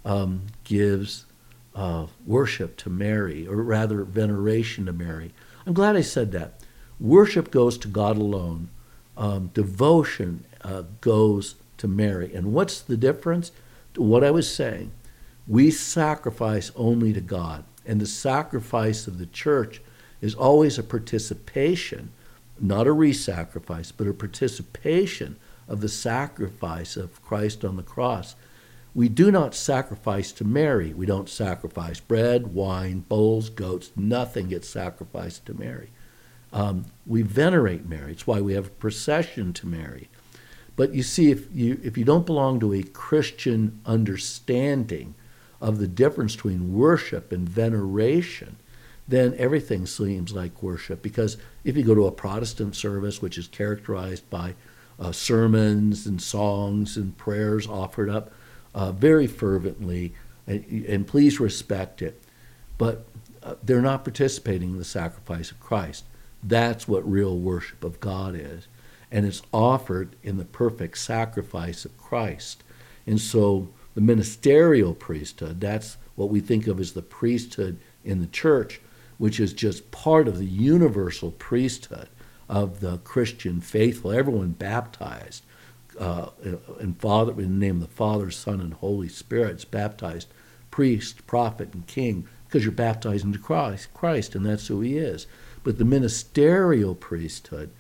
um, 0.05 0.43
gives 0.65 1.27
uh, 1.75 2.07
worship 2.25 2.77
to 2.79 2.88
Mary, 2.88 3.47
or 3.47 3.57
rather 3.57 4.05
veneration 4.05 4.87
to 4.87 4.93
Mary. 4.93 5.35
I'm 5.67 5.75
glad 5.75 5.97
I 5.97 6.00
said 6.00 6.33
that. 6.33 6.61
Worship 7.00 7.50
goes 7.50 7.78
to 7.78 7.88
God 7.88 8.17
alone. 8.17 8.71
Um, 9.17 9.50
devotion 9.55 10.45
uh, 10.62 10.83
goes 11.00 11.57
to 11.78 11.88
Mary. 11.88 12.35
And 12.35 12.52
what's 12.52 12.81
the 12.81 12.97
difference? 12.97 13.52
To 13.95 14.02
What 14.02 14.25
I 14.25 14.31
was 14.31 14.52
saying, 14.52 14.93
we 15.47 15.71
sacrifice 15.71 16.71
only 16.76 17.12
to 17.12 17.21
God, 17.21 17.64
and 17.87 18.00
the 18.00 18.07
sacrifice 18.07 19.07
of 19.07 19.19
the 19.19 19.26
church 19.26 19.81
is 20.21 20.35
always 20.35 20.78
a 20.78 20.83
participation, 20.83 22.11
not 22.61 22.87
a 22.87 22.93
re-sacrifice, 22.93 23.93
but 23.93 24.07
a 24.07 24.12
participation 24.12 25.37
of 25.69 25.81
the 25.81 25.88
sacrifice 25.88 26.97
of 26.97 27.23
Christ 27.23 27.64
on 27.64 27.76
the 27.76 27.83
cross. 27.83 28.35
We 28.95 29.09
do 29.09 29.31
not 29.31 29.55
sacrifice 29.55 30.33
to 30.33 30.45
Mary. 30.45 30.93
We 30.93 31.07
don't 31.07 31.28
sacrifice 31.28 32.00
bread, 32.00 32.49
wine, 32.55 33.05
bulls, 33.09 33.49
goats. 33.49 33.90
Nothing 33.97 34.49
gets 34.49 34.69
sacrificed 34.69 35.47
to 35.47 35.55
Mary. 35.55 35.90
Um, 36.52 36.87
we 37.07 37.23
venerate 37.23 37.87
Mary. 37.87 38.12
It's 38.12 38.26
why 38.26 38.40
we 38.40 38.55
have 38.55 38.67
a 38.67 38.71
procession 38.71 39.52
to 39.55 39.67
Mary. 39.67 40.09
But 40.76 40.95
you 40.95 41.02
see, 41.02 41.31
if 41.31 41.49
you 41.52 41.81
if 41.83 41.99
you 41.99 42.05
don't 42.05 42.25
belong 42.25 42.61
to 42.61 42.73
a 42.73 42.83
Christian 42.83 43.81
understanding 43.85 45.14
of 45.61 45.78
the 45.78 45.88
difference 45.88 46.37
between 46.37 46.73
worship 46.73 47.33
and 47.33 47.49
veneration, 47.49 48.57
then 49.09 49.35
everything 49.38 49.87
seems 49.87 50.33
like 50.33 50.62
worship. 50.62 51.02
Because 51.02 51.37
if 51.64 51.76
you 51.76 51.83
go 51.83 51.95
to 51.95 52.07
a 52.07 52.12
Protestant 52.12 52.76
service, 52.76 53.21
which 53.21 53.38
is 53.38 53.49
characterized 53.49 54.28
by 54.31 54.55
uh, 55.00 55.12
sermons 55.12 56.07
and 56.07 56.21
songs 56.21 56.97
and 56.97 57.17
prayers 57.17 57.67
offered 57.67 58.11
up, 58.11 58.31
uh, 58.75 58.93
very 58.93 59.26
fervently, 59.26 60.12
and, 60.47 60.64
and, 60.87 61.07
please 61.07 61.40
respect 61.40 62.02
it. 62.02 62.23
But 62.76 63.07
uh, 63.43 63.55
they're 63.62 63.83
not 63.83 64.05
participating 64.05 64.71
in 64.71 64.78
the 64.78 64.85
sacrifice 64.85 65.50
of 65.50 65.59
Christ. 65.59 66.05
That's 66.42 66.87
what 66.87 67.11
real 67.11 67.37
worship 67.38 67.85
of 67.85 68.00
God 68.00 68.35
is. 68.35 68.68
And 69.11 69.26
it's 69.26 69.42
offered 69.52 70.16
in 70.23 70.37
the 70.37 70.45
perfect 70.45 70.99
sacrifice 70.99 71.85
of 71.85 71.97
Christ. 71.97 72.62
And 73.07 73.21
so 73.21 73.68
the 73.95 74.00
ministerial 74.00 74.95
priesthood, 74.95 75.61
that's 75.61 75.97
what 76.14 76.28
we 76.28 76.40
think 76.40 76.66
of 76.66 76.78
as 76.78 76.92
the 76.92 77.02
priesthood 77.02 77.78
in 78.04 78.21
the 78.21 78.26
church, 78.26 78.80
which 79.16 79.40
is 79.40 79.52
just 79.52 79.90
part 79.90 80.28
of 80.28 80.38
the 80.38 80.45
universal 80.45 81.30
priesthood 81.33 82.09
of 82.49 82.80
the 82.80 82.99
Christian 82.99 83.61
faithful, 83.61 84.12
everyone 84.12 84.52
baptized 84.52 85.45
uh, 85.99 86.30
in 86.80 86.95
Father 86.95 87.33
in 87.33 87.59
the 87.59 87.66
name 87.66 87.76
of 87.76 87.88
the 87.88 87.95
Father, 87.95 88.30
Son, 88.30 88.61
and 88.61 88.75
Holy 88.75 89.09
Spirit 89.09 89.57
is 89.57 89.64
baptized 89.64 90.28
priest, 90.71 91.26
prophet, 91.26 91.75
and 91.75 91.87
king 91.87 92.28
because 92.47 92.64
you're 92.64 92.73
baptized 92.73 93.25
into 93.25 93.38
Christ, 93.38 93.92
Christ, 93.95 94.35
and 94.35 94.47
that's 94.47 94.68
who 94.68 94.80
He 94.80 94.97
is. 94.97 95.26
But 95.65 95.79
the 95.79 95.85
ministerial 95.85 96.95
priesthood 96.95 97.71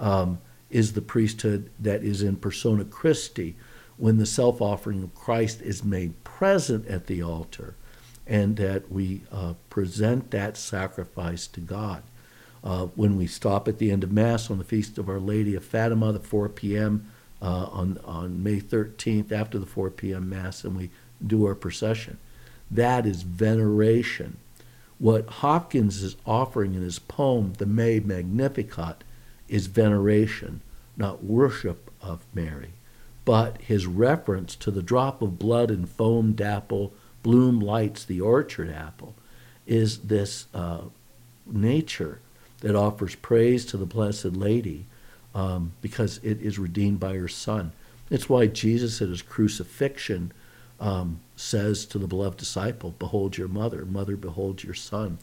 um, 0.00 0.38
is 0.70 0.92
the 0.92 1.02
priesthood 1.02 1.70
that 1.78 2.02
is 2.02 2.22
in 2.22 2.36
persona 2.36 2.84
Christi, 2.84 3.56
when 3.96 4.18
the 4.18 4.26
self-offering 4.26 5.02
of 5.02 5.14
Christ 5.14 5.62
is 5.62 5.82
made 5.82 6.22
present 6.24 6.86
at 6.86 7.06
the 7.06 7.22
altar, 7.22 7.74
and 8.26 8.56
that 8.56 8.90
we 8.90 9.22
uh, 9.32 9.54
present 9.70 10.30
that 10.32 10.56
sacrifice 10.56 11.46
to 11.48 11.60
God. 11.60 12.02
Uh, 12.62 12.86
when 12.96 13.16
we 13.16 13.26
stop 13.26 13.68
at 13.68 13.78
the 13.78 13.90
end 13.90 14.02
of 14.02 14.10
Mass 14.10 14.50
on 14.50 14.58
the 14.58 14.64
Feast 14.64 14.98
of 14.98 15.08
Our 15.08 15.20
Lady 15.20 15.54
of 15.54 15.64
Fatima, 15.64 16.12
the 16.12 16.18
4 16.18 16.48
p.m. 16.48 17.10
Uh, 17.40 17.68
on, 17.70 17.98
on 18.04 18.42
May 18.42 18.60
13th, 18.60 19.30
after 19.30 19.58
the 19.58 19.66
4 19.66 19.90
p.m. 19.90 20.28
Mass, 20.28 20.64
and 20.64 20.76
we 20.76 20.90
do 21.24 21.46
our 21.46 21.54
procession. 21.54 22.18
That 22.70 23.06
is 23.06 23.22
veneration. 23.22 24.38
What 24.98 25.28
Hopkins 25.28 26.02
is 26.02 26.16
offering 26.24 26.74
in 26.74 26.82
his 26.82 26.98
poem, 26.98 27.54
The 27.58 27.66
May 27.66 28.00
Magnificat, 28.00 29.04
is 29.48 29.66
veneration, 29.66 30.62
not 30.96 31.22
worship 31.22 31.90
of 32.00 32.24
Mary, 32.32 32.70
but 33.24 33.60
his 33.60 33.86
reference 33.86 34.56
to 34.56 34.70
the 34.70 34.82
drop 34.82 35.20
of 35.20 35.38
blood 35.38 35.70
and 35.70 35.88
foamed 35.88 36.40
apple, 36.40 36.92
bloom 37.22 37.60
lights 37.60 38.04
the 38.04 38.20
orchard 38.20 38.70
apple, 38.70 39.14
is 39.66 39.98
this 39.98 40.46
uh, 40.54 40.82
nature 41.46 42.20
that 42.60 42.74
offers 42.74 43.14
praise 43.16 43.66
to 43.66 43.76
the 43.76 43.84
Blessed 43.84 44.32
Lady 44.36 44.86
um, 45.34 45.72
because 45.82 46.18
it 46.22 46.40
is 46.40 46.58
redeemed 46.58 46.98
by 46.98 47.14
her 47.14 47.28
Son. 47.28 47.72
It's 48.10 48.28
why 48.28 48.46
Jesus 48.46 49.02
at 49.02 49.08
his 49.08 49.22
crucifixion 49.22 50.32
um, 50.80 51.20
says 51.36 51.84
to 51.86 51.98
the 51.98 52.06
beloved 52.06 52.38
disciple, 52.38 52.94
Behold 52.98 53.36
your 53.36 53.48
mother, 53.48 53.84
mother, 53.84 54.16
behold 54.16 54.64
your 54.64 54.74
son. 54.74 55.18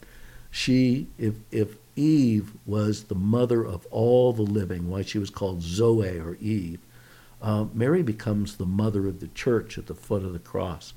She, 0.50 1.08
if, 1.18 1.34
if 1.50 1.76
Eve 1.96 2.52
was 2.64 3.04
the 3.04 3.14
mother 3.14 3.64
of 3.64 3.86
all 3.90 4.32
the 4.32 4.42
living, 4.42 4.88
why 4.88 5.02
she 5.02 5.18
was 5.18 5.30
called 5.30 5.62
Zoe 5.62 6.18
or 6.18 6.36
Eve, 6.40 6.78
uh, 7.42 7.66
Mary 7.74 8.02
becomes 8.02 8.56
the 8.56 8.66
mother 8.66 9.06
of 9.06 9.20
the 9.20 9.28
church 9.28 9.76
at 9.76 9.86
the 9.86 9.94
foot 9.94 10.22
of 10.22 10.32
the 10.32 10.38
cross. 10.38 10.94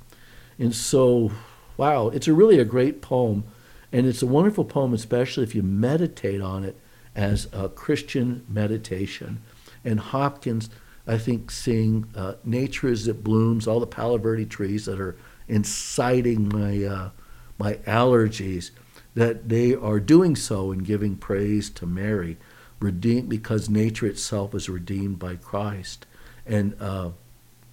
And 0.60 0.74
so, 0.74 1.32
wow, 1.76 2.10
it's 2.10 2.28
a 2.28 2.34
really 2.34 2.60
a 2.60 2.66
great 2.66 3.02
poem. 3.02 3.44
And 3.92 4.06
it's 4.06 4.22
a 4.22 4.28
wonderful 4.28 4.66
poem, 4.66 4.94
especially 4.94 5.44
if 5.44 5.56
you 5.56 5.64
meditate 5.64 6.42
on 6.42 6.64
it 6.64 6.76
as 7.16 7.48
a 7.52 7.68
Christian 7.68 8.46
meditation. 8.48 9.42
And 9.84 10.00
Hopkins, 10.00 10.70
I 11.08 11.18
think, 11.18 11.52
seeing 11.52 12.08
uh, 12.16 12.34
nature 12.44 12.90
as 12.90 13.08
it 13.08 13.24
blooms, 13.24 13.68
all 13.68 13.80
the 13.80 13.88
Palo 13.88 14.18
Verde 14.18 14.46
trees 14.46 14.86
that 14.86 15.00
are 15.00 15.16
inciting 15.48 16.50
my, 16.50 16.84
uh, 16.84 17.10
my 17.58 17.76
allergies, 17.86 18.72
that 19.16 19.50
they 19.50 19.74
are 19.74 20.00
doing 20.00 20.36
so 20.36 20.72
in 20.72 20.80
giving 20.80 21.16
praise 21.16 21.70
to 21.72 21.86
Mary, 21.86 22.38
redeemed 22.80 23.30
because 23.30 23.70
nature 23.70 24.06
itself 24.06 24.54
is 24.54 24.70
redeemed 24.70 25.18
by 25.18 25.36
Christ. 25.36 26.06
And 26.46 26.76
uh, 26.80 27.12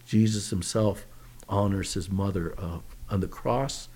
Jesus 0.06 0.50
himself 0.50 1.06
honors 1.48 1.94
his 1.94 2.10
mother 2.10 2.54
uh, 2.56 2.78
on 3.10 3.20
the 3.20 3.28
cross 3.28 3.88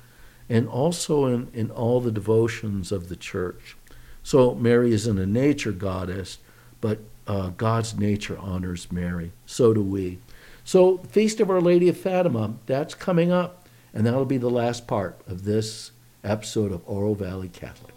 and 0.48 0.68
also 0.68 1.26
in, 1.26 1.48
in 1.52 1.70
all 1.70 2.00
the 2.00 2.12
devotions 2.12 2.90
of 2.90 3.08
the 3.08 3.16
church. 3.16 3.76
So 4.22 4.54
Mary 4.54 4.92
isn't 4.92 5.18
a 5.18 5.26
nature 5.26 5.72
goddess, 5.72 6.38
but 6.80 7.00
uh, 7.28 7.50
God's 7.50 7.96
nature 7.96 8.38
honors 8.38 8.90
Mary. 8.90 9.32
So 9.46 9.72
do 9.74 9.82
we. 9.82 10.18
So, 10.64 10.98
Feast 10.98 11.40
of 11.40 11.50
Our 11.50 11.60
Lady 11.60 11.88
of 11.88 11.96
Fatima, 11.96 12.54
that's 12.66 12.94
coming 12.94 13.30
up, 13.30 13.68
and 13.94 14.06
that'll 14.06 14.26
be 14.26 14.36
the 14.36 14.50
last 14.50 14.86
part 14.86 15.20
of 15.26 15.44
this 15.44 15.92
episode 16.24 16.72
of 16.72 16.82
Oro 16.86 17.14
Valley 17.14 17.48
Catholic. 17.48 17.94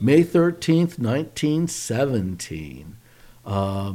May 0.00 0.24
13th, 0.24 0.98
1917. 0.98 2.96
Uh, 3.44 3.94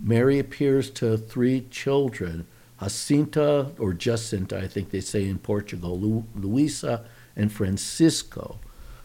Mary 0.00 0.38
appears 0.38 0.90
to 0.90 1.16
three 1.16 1.66
children 1.70 2.46
Jacinta, 2.80 3.70
or 3.78 3.92
Jacinta, 3.92 4.58
I 4.58 4.66
think 4.66 4.90
they 4.90 5.00
say 5.00 5.28
in 5.28 5.38
Portugal, 5.38 5.98
Lu- 5.98 6.26
Luisa, 6.34 7.04
and 7.36 7.52
Francisco, 7.52 8.58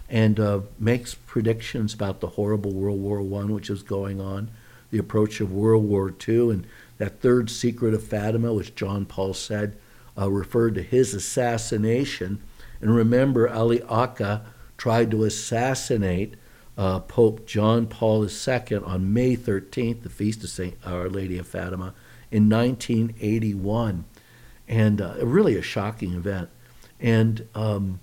and 0.10 0.40
uh, 0.40 0.62
makes 0.80 1.14
predictions 1.14 1.94
about 1.94 2.20
the 2.20 2.28
horrible 2.28 2.74
World 2.74 3.00
War 3.00 3.20
I, 3.42 3.46
which 3.46 3.70
is 3.70 3.84
going 3.84 4.20
on, 4.20 4.50
the 4.92 4.98
approach 4.98 5.40
of 5.40 5.52
World 5.52 5.86
War 5.86 6.14
II, 6.28 6.50
and 6.50 6.68
that 6.98 7.22
third 7.22 7.50
secret 7.50 7.94
of 7.94 8.04
Fatima, 8.04 8.54
which 8.54 8.76
John 8.76 9.06
Paul 9.06 9.34
said 9.34 9.78
uh, 10.18 10.30
referred 10.30 10.76
to 10.76 10.84
his 10.84 11.14
assassination. 11.14 12.42
And 12.82 12.96
remember, 12.96 13.48
Ali 13.48 13.82
tried 14.78 15.12
to 15.12 15.24
assassinate 15.24 16.36
uh, 16.78 17.00
Pope 17.02 17.46
John 17.46 17.88
Paul 17.88 18.26
II 18.26 18.78
on 18.78 19.14
May 19.14 19.36
13th, 19.36 20.04
the 20.04 20.10
feast 20.10 20.44
of 20.44 20.50
Saint 20.50 20.76
Our 20.86 21.10
Lady 21.10 21.38
of 21.38 21.48
Fatima, 21.48 21.94
in 22.32 22.50
1981, 22.50 24.06
and 24.68 25.02
uh, 25.02 25.16
really 25.26 25.56
a 25.56 25.62
shocking 25.62 26.14
event. 26.14 26.50
And 27.00 27.48
um, 27.56 28.00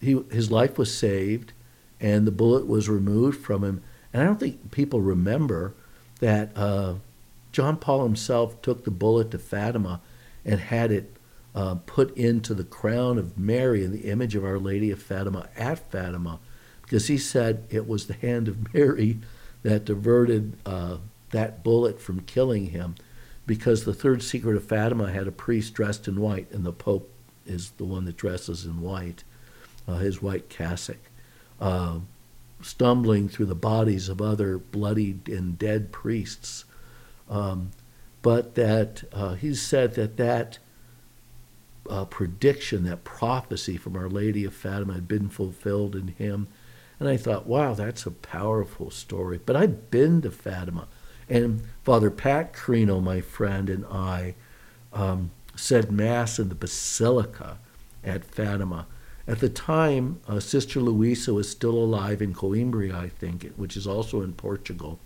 he, 0.00 0.22
his 0.30 0.50
life 0.50 0.78
was 0.78 0.96
saved, 0.96 1.52
and 2.00 2.26
the 2.26 2.32
bullet 2.32 2.66
was 2.66 2.88
removed 2.88 3.40
from 3.40 3.62
him. 3.62 3.82
And 4.12 4.22
I 4.22 4.26
don't 4.26 4.40
think 4.40 4.70
people 4.72 5.00
remember 5.00 5.74
that 6.20 6.50
uh, 6.56 6.94
John 7.52 7.76
Paul 7.76 8.02
himself 8.02 8.60
took 8.62 8.84
the 8.84 8.90
bullet 8.90 9.30
to 9.30 9.38
Fatima 9.38 10.00
and 10.44 10.58
had 10.58 10.90
it 10.90 11.16
uh, 11.54 11.76
put 11.86 12.16
into 12.16 12.54
the 12.54 12.64
crown 12.64 13.18
of 13.18 13.38
Mary 13.38 13.84
in 13.84 13.92
the 13.92 14.10
image 14.10 14.34
of 14.34 14.44
Our 14.44 14.58
Lady 14.58 14.90
of 14.90 15.02
Fatima 15.02 15.48
at 15.56 15.90
Fatima, 15.90 16.40
because 16.82 17.08
he 17.08 17.18
said 17.18 17.64
it 17.70 17.86
was 17.86 18.06
the 18.06 18.14
hand 18.14 18.48
of 18.48 18.74
Mary 18.74 19.18
that 19.62 19.84
diverted 19.84 20.56
uh, 20.66 20.96
that 21.30 21.62
bullet 21.62 22.00
from 22.00 22.20
killing 22.20 22.66
him 22.66 22.94
because 23.46 23.84
the 23.84 23.94
third 23.94 24.22
secret 24.22 24.56
of 24.56 24.64
Fatima 24.64 25.10
had 25.10 25.26
a 25.26 25.32
priest 25.32 25.74
dressed 25.74 26.06
in 26.06 26.20
white, 26.20 26.50
and 26.52 26.64
the 26.64 26.72
Pope 26.72 27.10
is 27.46 27.70
the 27.72 27.84
one 27.84 28.04
that 28.04 28.16
dresses 28.16 28.64
in 28.64 28.80
white, 28.80 29.24
uh, 29.88 29.96
his 29.96 30.22
white 30.22 30.48
cassock, 30.48 30.98
uh, 31.60 31.98
stumbling 32.62 33.28
through 33.28 33.46
the 33.46 33.54
bodies 33.54 34.08
of 34.08 34.22
other 34.22 34.58
bloodied 34.58 35.28
and 35.28 35.58
dead 35.58 35.90
priests. 35.90 36.64
Um, 37.28 37.72
but 38.22 38.54
that 38.54 39.02
uh, 39.12 39.34
he 39.34 39.54
said 39.54 39.94
that 39.94 40.16
that 40.16 40.58
uh, 41.90 42.04
prediction, 42.04 42.84
that 42.84 43.04
prophecy 43.04 43.76
from 43.76 43.96
Our 43.96 44.08
Lady 44.08 44.44
of 44.44 44.54
Fatima 44.54 44.94
had 44.94 45.08
been 45.08 45.28
fulfilled 45.28 45.96
in 45.96 46.08
him. 46.08 46.48
And 47.00 47.08
I 47.08 47.16
thought, 47.16 47.46
wow, 47.46 47.74
that's 47.74 48.06
a 48.06 48.12
powerful 48.12 48.90
story. 48.90 49.40
But 49.44 49.56
I've 49.56 49.90
been 49.90 50.22
to 50.22 50.30
Fatima. 50.30 50.86
And 51.32 51.62
Father 51.82 52.10
Pat 52.10 52.52
Carino, 52.52 53.00
my 53.00 53.22
friend, 53.22 53.70
and 53.70 53.86
I 53.86 54.34
um, 54.92 55.30
said 55.56 55.90
Mass 55.90 56.38
in 56.38 56.50
the 56.50 56.54
Basilica 56.54 57.56
at 58.04 58.22
Fatima. 58.22 58.86
At 59.26 59.40
the 59.40 59.48
time, 59.48 60.20
uh, 60.28 60.40
Sister 60.40 60.78
Luisa 60.78 61.32
was 61.32 61.48
still 61.48 61.72
alive 61.72 62.20
in 62.20 62.34
Coimbra, 62.34 62.92
I 62.94 63.08
think, 63.08 63.50
which 63.56 63.78
is 63.78 63.86
also 63.86 64.20
in 64.20 64.34
Portugal. 64.34 65.00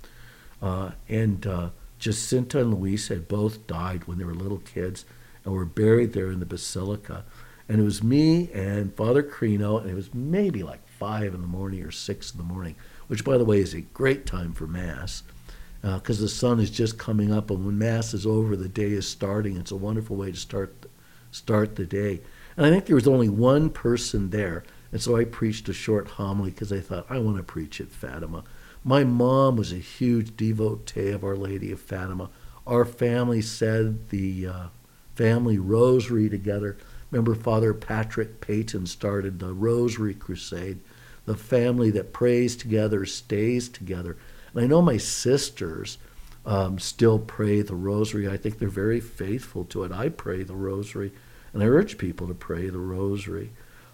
Uh, 0.60 0.90
and 1.08 1.46
uh, 1.46 1.68
Jacinta 2.00 2.58
and 2.58 2.74
Luisa 2.74 3.14
had 3.14 3.28
both 3.28 3.64
died 3.68 4.08
when 4.08 4.18
they 4.18 4.24
were 4.24 4.34
little 4.34 4.58
kids 4.58 5.04
and 5.44 5.54
were 5.54 5.64
buried 5.64 6.12
there 6.12 6.32
in 6.32 6.40
the 6.40 6.44
Basilica. 6.44 7.24
And 7.68 7.80
it 7.80 7.84
was 7.84 8.02
me 8.02 8.50
and 8.52 8.92
Father 8.96 9.22
Carino, 9.22 9.78
and 9.78 9.88
it 9.88 9.94
was 9.94 10.12
maybe 10.12 10.64
like 10.64 10.88
five 10.88 11.34
in 11.34 11.40
the 11.40 11.46
morning 11.46 11.84
or 11.84 11.92
six 11.92 12.32
in 12.32 12.38
the 12.38 12.42
morning, 12.42 12.74
which, 13.06 13.24
by 13.24 13.38
the 13.38 13.44
way, 13.44 13.60
is 13.60 13.74
a 13.74 13.82
great 13.82 14.26
time 14.26 14.52
for 14.54 14.66
Mass 14.66 15.22
because 15.94 16.18
uh, 16.18 16.22
the 16.22 16.28
sun 16.28 16.58
is 16.58 16.70
just 16.70 16.98
coming 16.98 17.32
up, 17.32 17.48
and 17.48 17.64
when 17.64 17.78
Mass 17.78 18.12
is 18.12 18.26
over, 18.26 18.56
the 18.56 18.68
day 18.68 18.90
is 18.90 19.06
starting. 19.06 19.56
It's 19.56 19.70
a 19.70 19.76
wonderful 19.76 20.16
way 20.16 20.32
to 20.32 20.36
start 20.36 20.74
start 21.30 21.76
the 21.76 21.86
day. 21.86 22.20
And 22.56 22.66
I 22.66 22.70
think 22.70 22.86
there 22.86 22.96
was 22.96 23.06
only 23.06 23.28
one 23.28 23.70
person 23.70 24.30
there, 24.30 24.64
and 24.90 25.00
so 25.00 25.16
I 25.16 25.24
preached 25.24 25.68
a 25.68 25.72
short 25.72 26.08
homily 26.08 26.50
because 26.50 26.72
I 26.72 26.80
thought 26.80 27.06
I 27.08 27.18
want 27.18 27.36
to 27.36 27.42
preach 27.44 27.80
at 27.80 27.92
Fatima. 27.92 28.42
My 28.82 29.04
mom 29.04 29.56
was 29.56 29.72
a 29.72 29.76
huge 29.76 30.36
devotee 30.36 31.10
of 31.10 31.22
Our 31.22 31.36
Lady 31.36 31.70
of 31.70 31.80
Fatima. 31.80 32.30
Our 32.66 32.84
family 32.84 33.42
said 33.42 34.08
the 34.08 34.46
uh, 34.46 34.66
family 35.14 35.58
rosary 35.58 36.28
together. 36.28 36.78
Remember, 37.12 37.36
Father 37.36 37.72
Patrick 37.72 38.40
Peyton 38.40 38.86
started 38.86 39.38
the 39.38 39.52
Rosary 39.52 40.14
Crusade. 40.14 40.80
The 41.26 41.36
family 41.36 41.90
that 41.92 42.12
prays 42.12 42.56
together 42.56 43.04
stays 43.06 43.68
together. 43.68 44.16
And 44.56 44.64
I 44.64 44.68
know 44.68 44.80
my 44.80 44.96
sisters 44.96 45.98
um, 46.46 46.78
still 46.78 47.18
pray 47.18 47.60
the 47.60 47.74
rosary. 47.74 48.26
I 48.26 48.38
think 48.38 48.58
they're 48.58 48.68
very 48.68 49.00
faithful 49.00 49.64
to 49.66 49.84
it. 49.84 49.92
I 49.92 50.08
pray 50.08 50.44
the 50.44 50.54
rosary, 50.54 51.12
and 51.52 51.62
I 51.62 51.66
urge 51.66 51.98
people 51.98 52.26
to 52.26 52.34
pray 52.34 52.70
the 52.70 52.78
rosary 52.78 53.50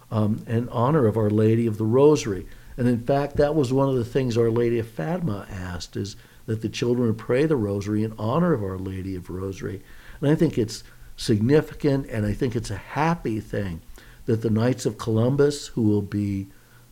um, 0.09 0.45
in 0.47 0.69
honor 0.69 1.05
of 1.05 1.17
Our 1.17 1.29
Lady 1.29 1.67
of 1.67 1.77
the 1.77 1.85
Rosary. 1.85 2.45
And 2.77 2.87
in 2.87 3.03
fact, 3.03 3.35
that 3.35 3.55
was 3.55 3.73
one 3.73 3.89
of 3.89 3.95
the 3.95 4.05
things 4.05 4.37
Our 4.37 4.49
Lady 4.49 4.79
of 4.79 4.87
Fatima 4.87 5.45
asked 5.49 5.97
is 5.97 6.15
that 6.45 6.61
the 6.61 6.69
children 6.69 7.13
pray 7.13 7.45
the 7.45 7.57
rosary 7.57 8.03
in 8.03 8.13
honor 8.17 8.53
of 8.53 8.63
Our 8.63 8.77
Lady 8.77 9.17
of 9.17 9.29
Rosary. 9.29 9.81
And 10.21 10.29
I 10.29 10.35
think 10.35 10.57
it's 10.57 10.83
significant 11.17 12.07
and 12.07 12.25
I 12.25 12.31
think 12.31 12.55
it's 12.55 12.71
a 12.71 12.77
happy 12.77 13.41
thing 13.41 13.81
that 14.25 14.41
the 14.41 14.49
Knights 14.49 14.85
of 14.85 14.97
Columbus, 14.97 15.67
who 15.67 15.81
will 15.81 16.01
be 16.01 16.47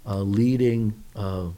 uh, 0.06 0.18
leading 0.18 1.02
uh, 1.16 1.50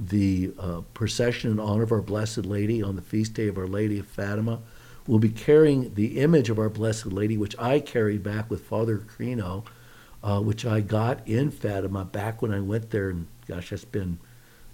the 0.00 0.52
uh, 0.58 0.80
procession 0.94 1.50
in 1.50 1.60
honor 1.60 1.82
of 1.82 1.92
our 1.92 2.00
Blessed 2.00 2.46
Lady 2.46 2.82
on 2.82 2.96
the 2.96 3.02
feast 3.02 3.34
day 3.34 3.48
of 3.48 3.58
Our 3.58 3.66
Lady 3.66 3.98
of 3.98 4.06
Fatima, 4.06 4.60
will 5.06 5.18
be 5.18 5.28
carrying 5.28 5.94
the 5.94 6.20
image 6.20 6.48
of 6.48 6.58
our 6.58 6.68
Blessed 6.68 7.06
Lady, 7.06 7.36
which 7.36 7.58
I 7.58 7.80
carried 7.80 8.22
back 8.22 8.48
with 8.48 8.64
Father 8.64 8.98
Crino, 8.98 9.64
uh, 10.22 10.40
which 10.40 10.64
I 10.64 10.80
got 10.80 11.26
in 11.26 11.50
Fatima 11.50 12.04
back 12.04 12.40
when 12.40 12.52
I 12.52 12.60
went 12.60 12.90
there. 12.90 13.10
And 13.10 13.26
gosh, 13.46 13.70
that's 13.70 13.84
been 13.84 14.18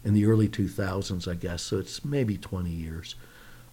in 0.05 0.15
the 0.15 0.27
early 0.27 0.49
2000s, 0.49 1.27
I 1.29 1.35
guess. 1.35 1.63
So 1.63 1.79
it's 1.79 2.05
maybe 2.05 2.37
20 2.37 2.71
years. 2.71 3.15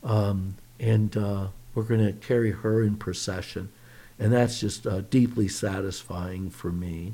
Um, 0.03 0.55
and 0.79 1.15
uh, 1.15 1.47
we're 1.75 1.83
going 1.83 2.05
to 2.05 2.13
carry 2.13 2.51
her 2.51 2.81
in 2.81 2.95
procession. 2.95 3.69
And 4.17 4.31
that's 4.31 4.59
just 4.59 4.87
uh, 4.87 5.01
deeply 5.01 5.47
satisfying 5.47 6.49
for 6.49 6.71
me. 6.71 7.13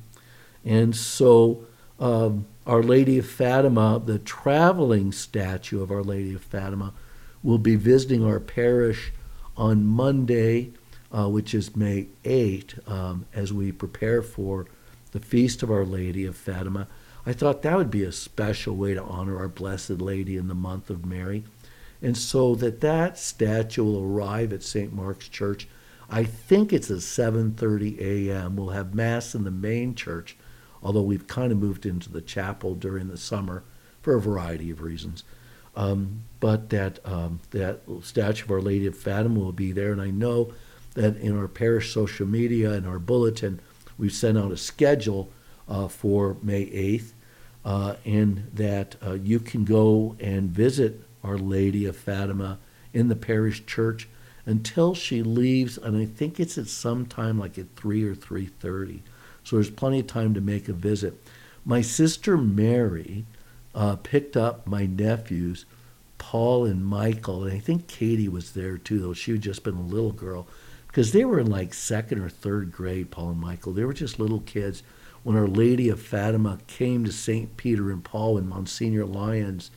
And 0.63 0.95
so, 0.95 1.65
um, 1.99 2.45
Our 2.65 2.83
Lady 2.83 3.17
of 3.19 3.29
Fatima, 3.29 4.01
the 4.03 4.19
traveling 4.19 5.12
statue 5.12 5.81
of 5.81 5.91
Our 5.91 6.03
Lady 6.03 6.33
of 6.33 6.41
Fatima, 6.41 6.93
will 7.43 7.57
be 7.57 7.75
visiting 7.75 8.23
our 8.23 8.39
parish 8.39 9.12
on 9.55 9.85
Monday, 9.85 10.71
uh, 11.12 11.27
which 11.27 11.53
is 11.53 11.75
May 11.75 12.07
8, 12.23 12.75
um, 12.88 13.25
as 13.33 13.51
we 13.51 13.71
prepare 13.71 14.21
for 14.21 14.67
the 15.12 15.19
Feast 15.19 15.63
of 15.63 15.71
Our 15.71 15.85
Lady 15.85 16.25
of 16.25 16.35
Fatima. 16.35 16.88
I 17.25 17.33
thought 17.33 17.62
that 17.62 17.77
would 17.77 17.91
be 17.91 18.03
a 18.03 18.12
special 18.12 18.75
way 18.75 18.93
to 18.93 19.03
honor 19.03 19.38
our 19.38 19.49
Blessed 19.49 20.01
Lady 20.01 20.38
in 20.38 20.47
the 20.47 20.55
month 20.55 20.89
of 20.89 21.05
Mary. 21.05 21.43
And 22.01 22.17
so 22.17 22.55
that 22.55 22.81
that 22.81 23.17
statue 23.17 23.83
will 23.83 24.03
arrive 24.03 24.53
at 24.53 24.63
St. 24.63 24.93
Mark's 24.93 25.27
Church. 25.27 25.67
I 26.09 26.23
think 26.23 26.71
it's 26.71 26.89
at 26.89 26.99
7:30 26.99 27.99
a.m. 27.99 28.55
We'll 28.55 28.69
have 28.69 28.95
mass 28.95 29.35
in 29.35 29.43
the 29.43 29.51
main 29.51 29.95
church, 29.95 30.38
although 30.83 31.01
we've 31.01 31.27
kind 31.27 31.51
of 31.51 31.57
moved 31.57 31.85
into 31.85 32.09
the 32.09 32.21
chapel 32.21 32.75
during 32.75 33.07
the 33.07 33.17
summer 33.17 33.63
for 34.01 34.15
a 34.15 34.21
variety 34.21 34.71
of 34.71 34.81
reasons. 34.81 35.23
Um, 35.75 36.23
but 36.39 36.69
that 36.69 36.99
um, 37.05 37.39
that 37.51 37.81
statue 38.01 38.45
of 38.45 38.51
Our 38.51 38.61
Lady 38.61 38.87
of 38.87 38.97
Fatima 38.97 39.39
will 39.39 39.51
be 39.51 39.71
there, 39.71 39.91
and 39.91 40.01
I 40.01 40.09
know 40.09 40.53
that 40.95 41.17
in 41.17 41.37
our 41.37 41.47
parish 41.47 41.93
social 41.93 42.27
media 42.27 42.71
and 42.71 42.87
our 42.87 42.99
bulletin, 42.99 43.59
we've 43.97 44.13
sent 44.13 44.37
out 44.37 44.51
a 44.51 44.57
schedule 44.57 45.29
uh, 45.67 45.87
for 45.87 46.37
May 46.41 46.65
8th, 46.65 47.11
uh, 47.63 47.95
and 48.03 48.49
that 48.53 48.95
uh, 49.05 49.13
you 49.13 49.39
can 49.39 49.63
go 49.63 50.15
and 50.19 50.49
visit 50.49 51.01
our 51.23 51.37
Lady 51.37 51.85
of 51.85 51.95
Fatima 51.95 52.57
in 52.93 53.07
the 53.07 53.15
parish 53.15 53.65
church 53.65 54.07
until 54.45 54.95
she 54.95 55.21
leaves, 55.21 55.77
and 55.77 55.95
I 55.95 56.05
think 56.05 56.39
it's 56.39 56.57
at 56.57 56.67
some 56.67 57.05
time 57.05 57.37
like 57.37 57.57
at 57.59 57.75
three 57.75 58.03
or 58.03 58.15
three 58.15 58.47
thirty. 58.47 59.03
So 59.43 59.56
there's 59.56 59.69
plenty 59.69 59.99
of 59.99 60.08
time 60.08 60.34
to 60.34 60.41
make 60.41 60.67
a 60.67 60.73
visit. 60.73 61.21
My 61.65 61.82
sister 61.82 62.38
Mary 62.38 63.25
uh, 63.75 63.95
picked 63.97 64.36
up 64.36 64.67
my 64.67 64.86
nephews, 64.86 65.65
Paul 66.17 66.65
and 66.65 66.86
Michael, 66.86 67.43
and 67.43 67.54
I 67.54 67.60
think 67.60 67.88
Katie 67.88 68.28
was 68.28 68.52
there 68.52 68.78
too, 68.78 68.99
though 68.99 69.13
she 69.13 69.32
had 69.32 69.41
just 69.41 69.63
been 69.63 69.75
a 69.75 69.82
little 69.82 70.12
girl, 70.12 70.47
because 70.88 71.12
they 71.12 71.25
were 71.25 71.39
in 71.39 71.49
like 71.49 71.73
second 71.73 72.19
or 72.19 72.30
third 72.30 72.71
grade. 72.71 73.12
Paul 73.12 73.30
and 73.30 73.39
Michael, 73.39 73.73
they 73.73 73.86
were 73.86 73.93
just 73.93 74.19
little 74.19 74.41
kids 74.41 74.84
when 75.23 75.36
Our 75.36 75.47
Lady 75.47 75.89
of 75.89 76.02
Fatima 76.02 76.60
came 76.67 77.06
to 77.06 77.12
St. 77.12 77.56
Peter 77.58 77.91
and 77.91 78.04
Paul 78.04 78.38
and 78.38 78.47
Monsignor 78.47 79.06
Lyons 79.06 79.71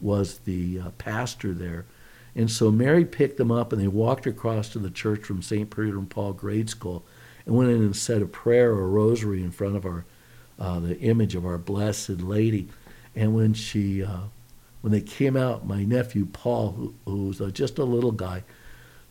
was 0.00 0.38
the 0.40 0.80
uh, 0.80 0.90
pastor 0.98 1.54
there. 1.54 1.86
And 2.34 2.50
so 2.50 2.70
Mary 2.70 3.04
picked 3.04 3.36
them 3.36 3.50
up 3.50 3.72
and 3.72 3.80
they 3.80 3.88
walked 3.88 4.26
across 4.26 4.68
to 4.70 4.78
the 4.78 4.90
church 4.90 5.24
from 5.24 5.42
St. 5.42 5.70
Peter 5.70 5.98
and 5.98 6.08
Paul 6.10 6.32
grade 6.32 6.70
school 6.70 7.04
and 7.48 7.56
went 7.56 7.70
in 7.70 7.78
and 7.78 7.96
said 7.96 8.20
a 8.20 8.26
prayer 8.26 8.72
or 8.72 8.82
a 8.82 8.88
rosary 8.88 9.42
in 9.42 9.50
front 9.50 9.74
of 9.74 9.86
our 9.86 10.04
uh, 10.58 10.78
the 10.80 10.98
image 11.00 11.34
of 11.34 11.46
our 11.46 11.56
Blessed 11.56 12.20
Lady. 12.20 12.68
And 13.16 13.34
when 13.34 13.54
she 13.54 14.04
uh, 14.04 14.24
when 14.82 14.92
they 14.92 15.00
came 15.00 15.36
out, 15.36 15.66
my 15.66 15.82
nephew 15.82 16.26
Paul, 16.26 16.92
who, 17.06 17.26
was 17.26 17.40
uh, 17.40 17.50
just 17.50 17.78
a 17.78 17.84
little 17.84 18.12
guy, 18.12 18.44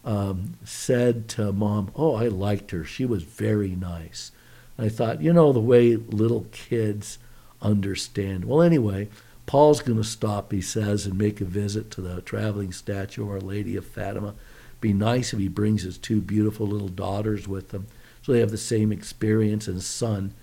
um, 0.06 0.54
said 0.64 1.28
to 1.30 1.52
mom, 1.52 1.92
"Oh, 1.96 2.16
I 2.16 2.28
liked 2.28 2.72
her. 2.72 2.86
She 2.86 3.06
was 3.06 3.24
very 3.24 3.72
nice." 3.72 4.32
And 4.78 4.86
I 4.86 4.90
thought, 4.90 5.22
you 5.22 5.34
know, 5.34 5.52
the 5.52 5.60
way 5.60 5.96
little 5.96 6.46
kids 6.52 7.18
understand. 7.60 8.46
Well, 8.46 8.62
anyway, 8.62 9.10
Paul's 9.48 9.82
going 9.82 9.98
to 9.98 10.04
stop, 10.04 10.52
he 10.52 10.62
says, 10.62 11.08
and 11.08 11.18
make 11.18 11.42
a 11.42 11.46
visit 11.46 11.90
to 11.92 12.02
the 12.02 12.22
traveling 12.22 12.72
statue 12.72 13.24
of 13.24 13.32
Our 13.32 13.42
Lady 13.42 13.76
of 13.76 13.86
Fatima. 13.86 14.36
Be 14.80 14.94
nice 14.94 15.34
if 15.34 15.40
he 15.40 15.48
brings 15.48 15.82
his 15.82 15.98
two 15.98 16.22
beautiful 16.22 16.68
little 16.68 16.90
daughters 16.90 17.48
with 17.48 17.72
him, 17.72 17.88
so 18.28 18.34
they 18.34 18.42
have 18.42 18.52
the 18.52 18.58
same 18.58 18.92
experience, 18.92 19.70
and 19.70 19.82
son 19.82 20.34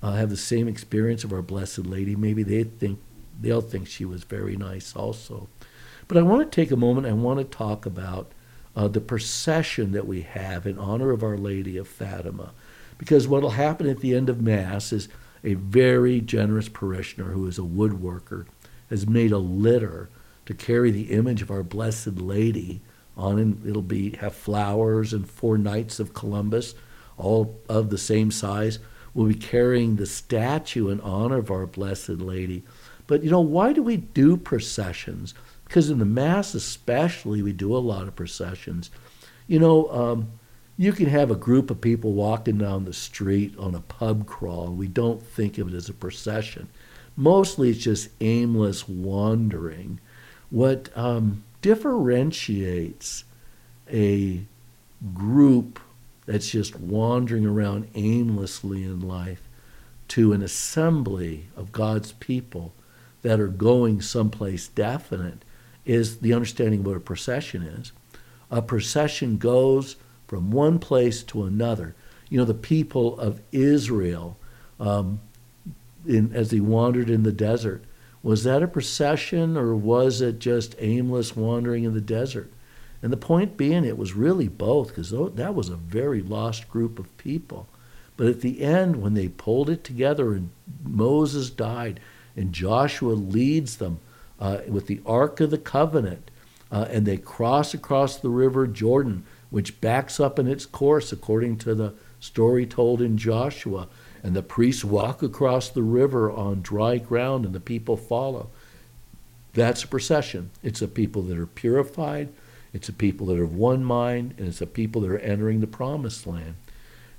uh, 0.00 0.12
have 0.12 0.30
the 0.30 0.36
same 0.36 0.68
experience 0.68 1.24
of 1.24 1.32
Our 1.32 1.42
Blessed 1.42 1.86
Lady. 1.86 2.14
Maybe 2.14 2.44
they 2.44 2.62
think 2.62 3.00
they'll 3.40 3.60
think 3.60 3.88
she 3.88 4.04
was 4.04 4.22
very 4.22 4.56
nice 4.56 4.94
also. 4.94 5.48
But 6.06 6.18
I 6.18 6.22
want 6.22 6.48
to 6.48 6.54
take 6.54 6.70
a 6.70 6.76
moment. 6.76 7.08
I 7.08 7.12
want 7.14 7.40
to 7.40 7.44
talk 7.44 7.84
about 7.84 8.30
uh, 8.76 8.86
the 8.86 9.00
procession 9.00 9.90
that 9.90 10.06
we 10.06 10.20
have 10.20 10.68
in 10.68 10.78
honor 10.78 11.10
of 11.10 11.24
Our 11.24 11.36
Lady 11.36 11.76
of 11.76 11.88
Fatima, 11.88 12.52
because 12.96 13.26
what 13.26 13.42
will 13.42 13.50
happen 13.50 13.88
at 13.88 13.98
the 13.98 14.14
end 14.14 14.28
of 14.28 14.40
Mass 14.40 14.92
is 14.92 15.08
a 15.42 15.54
very 15.54 16.20
generous 16.20 16.68
parishioner 16.68 17.32
who 17.32 17.48
is 17.48 17.58
a 17.58 17.62
woodworker, 17.62 18.46
has 18.88 19.08
made 19.08 19.32
a 19.32 19.38
litter 19.38 20.10
to 20.46 20.54
carry 20.54 20.92
the 20.92 21.10
image 21.10 21.42
of 21.42 21.50
our 21.50 21.64
Blessed 21.64 22.18
Lady 22.18 22.82
on, 23.16 23.40
and 23.40 23.66
it'll 23.66 23.82
be 23.82 24.10
have 24.18 24.32
flowers 24.32 25.12
and 25.12 25.28
four 25.28 25.58
knights 25.58 25.98
of 25.98 26.14
Columbus, 26.14 26.76
all 27.16 27.60
of 27.68 27.90
the 27.90 27.98
same 27.98 28.30
size. 28.30 28.78
We'll 29.14 29.28
be 29.28 29.34
carrying 29.34 29.96
the 29.96 30.06
statue 30.06 30.88
in 30.88 31.00
honor 31.00 31.38
of 31.38 31.50
our 31.50 31.66
Blessed 31.66 32.08
Lady. 32.08 32.62
But 33.06 33.22
you 33.22 33.30
know, 33.30 33.40
why 33.40 33.72
do 33.72 33.82
we 33.82 33.96
do 33.96 34.36
processions? 34.36 35.34
Because 35.64 35.90
in 35.90 35.98
the 35.98 36.04
Mass, 36.04 36.54
especially, 36.54 37.42
we 37.42 37.52
do 37.52 37.74
a 37.74 37.78
lot 37.78 38.08
of 38.08 38.16
processions. 38.16 38.90
You 39.46 39.58
know, 39.58 39.90
um, 39.90 40.32
you 40.76 40.92
can 40.92 41.06
have 41.06 41.30
a 41.30 41.36
group 41.36 41.70
of 41.70 41.80
people 41.80 42.12
walking 42.12 42.58
down 42.58 42.84
the 42.84 42.92
street 42.92 43.54
on 43.58 43.74
a 43.74 43.80
pub 43.80 44.26
crawl, 44.26 44.68
and 44.68 44.78
we 44.78 44.88
don't 44.88 45.22
think 45.22 45.58
of 45.58 45.68
it 45.68 45.74
as 45.74 45.88
a 45.88 45.94
procession. 45.94 46.68
Mostly 47.16 47.70
it's 47.70 47.78
just 47.78 48.08
aimless 48.20 48.88
wandering. 48.88 50.00
What 50.50 50.88
um, 50.96 51.44
differentiates 51.60 53.24
a 53.90 54.44
group 55.14 55.80
that's 56.26 56.50
just 56.50 56.78
wandering 56.78 57.46
around 57.46 57.88
aimlessly 57.94 58.84
in 58.84 59.00
life 59.00 59.42
to 60.08 60.32
an 60.32 60.42
assembly 60.42 61.46
of 61.56 61.72
God's 61.72 62.12
people 62.12 62.72
that 63.22 63.40
are 63.40 63.48
going 63.48 64.00
someplace 64.00 64.68
definite 64.68 65.44
is 65.84 66.18
the 66.18 66.32
understanding 66.34 66.80
of 66.80 66.86
what 66.86 66.96
a 66.96 67.00
procession 67.00 67.62
is. 67.62 67.92
A 68.50 68.62
procession 68.62 69.38
goes 69.38 69.96
from 70.26 70.50
one 70.50 70.78
place 70.78 71.22
to 71.24 71.44
another. 71.44 71.94
You 72.28 72.38
know, 72.38 72.44
the 72.44 72.54
people 72.54 73.18
of 73.18 73.40
Israel, 73.50 74.36
um, 74.78 75.20
in, 76.06 76.32
as 76.34 76.50
they 76.50 76.60
wandered 76.60 77.10
in 77.10 77.22
the 77.22 77.32
desert, 77.32 77.82
was 78.22 78.44
that 78.44 78.62
a 78.62 78.68
procession 78.68 79.56
or 79.56 79.74
was 79.74 80.20
it 80.20 80.38
just 80.38 80.74
aimless 80.78 81.34
wandering 81.34 81.84
in 81.84 81.94
the 81.94 82.00
desert? 82.00 82.52
And 83.02 83.12
the 83.12 83.16
point 83.16 83.56
being, 83.56 83.84
it 83.84 83.98
was 83.98 84.14
really 84.14 84.48
both, 84.48 84.88
because 84.88 85.10
that 85.10 85.54
was 85.54 85.68
a 85.68 85.76
very 85.76 86.22
lost 86.22 86.68
group 86.68 86.98
of 86.98 87.16
people. 87.18 87.66
But 88.16 88.28
at 88.28 88.40
the 88.40 88.62
end, 88.62 89.02
when 89.02 89.14
they 89.14 89.28
pulled 89.28 89.68
it 89.68 89.82
together 89.82 90.32
and 90.32 90.50
Moses 90.84 91.50
died 91.50 91.98
and 92.36 92.52
Joshua 92.52 93.12
leads 93.12 93.76
them 93.76 93.98
uh, 94.38 94.58
with 94.68 94.86
the 94.86 95.00
Ark 95.04 95.40
of 95.40 95.50
the 95.50 95.58
Covenant, 95.58 96.30
uh, 96.70 96.86
and 96.90 97.04
they 97.04 97.16
cross 97.16 97.74
across 97.74 98.16
the 98.16 98.30
river 98.30 98.66
Jordan, 98.66 99.24
which 99.50 99.80
backs 99.80 100.18
up 100.18 100.38
in 100.38 100.46
its 100.46 100.64
course 100.64 101.12
according 101.12 101.58
to 101.58 101.74
the 101.74 101.94
story 102.20 102.64
told 102.66 103.02
in 103.02 103.18
Joshua. 103.18 103.88
And 104.22 104.34
the 104.34 104.42
priests 104.42 104.84
walk 104.84 105.22
across 105.22 105.68
the 105.68 105.82
river 105.82 106.30
on 106.30 106.62
dry 106.62 106.98
ground 106.98 107.44
and 107.44 107.54
the 107.54 107.60
people 107.60 107.96
follow. 107.96 108.50
That's 109.52 109.84
a 109.84 109.88
procession. 109.88 110.50
It's 110.62 110.80
a 110.80 110.88
people 110.88 111.22
that 111.22 111.38
are 111.38 111.46
purified, 111.46 112.28
it's 112.72 112.88
a 112.88 112.92
people 112.92 113.26
that 113.26 113.38
are 113.38 113.44
of 113.44 113.54
one 113.54 113.84
mind, 113.84 114.34
and 114.38 114.48
it's 114.48 114.60
a 114.60 114.66
people 114.66 115.02
that 115.02 115.10
are 115.10 115.18
entering 115.18 115.60
the 115.60 115.66
promised 115.66 116.26
land. 116.26 116.54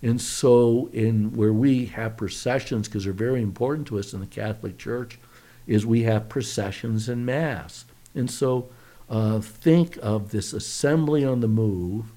And 0.02 0.20
so, 0.20 0.90
in 0.92 1.34
where 1.34 1.54
we 1.54 1.86
have 1.86 2.18
processions, 2.18 2.88
because 2.88 3.06
they're 3.06 3.14
very 3.14 3.42
important 3.42 3.88
to 3.88 4.00
us 4.00 4.14
in 4.14 4.20
the 4.20 4.26
Catholic 4.26 4.78
Church, 4.78 5.18
is 5.66 5.86
we 5.86 6.04
have 6.04 6.28
processions 6.28 7.08
and 7.08 7.26
Mass. 7.26 7.86
And 8.14 8.30
so, 8.30 8.70
uh, 9.10 9.40
think 9.40 9.98
of 10.02 10.32
this 10.32 10.54
assembly 10.54 11.24
on 11.24 11.40
the 11.40 11.48
move, 11.48 12.12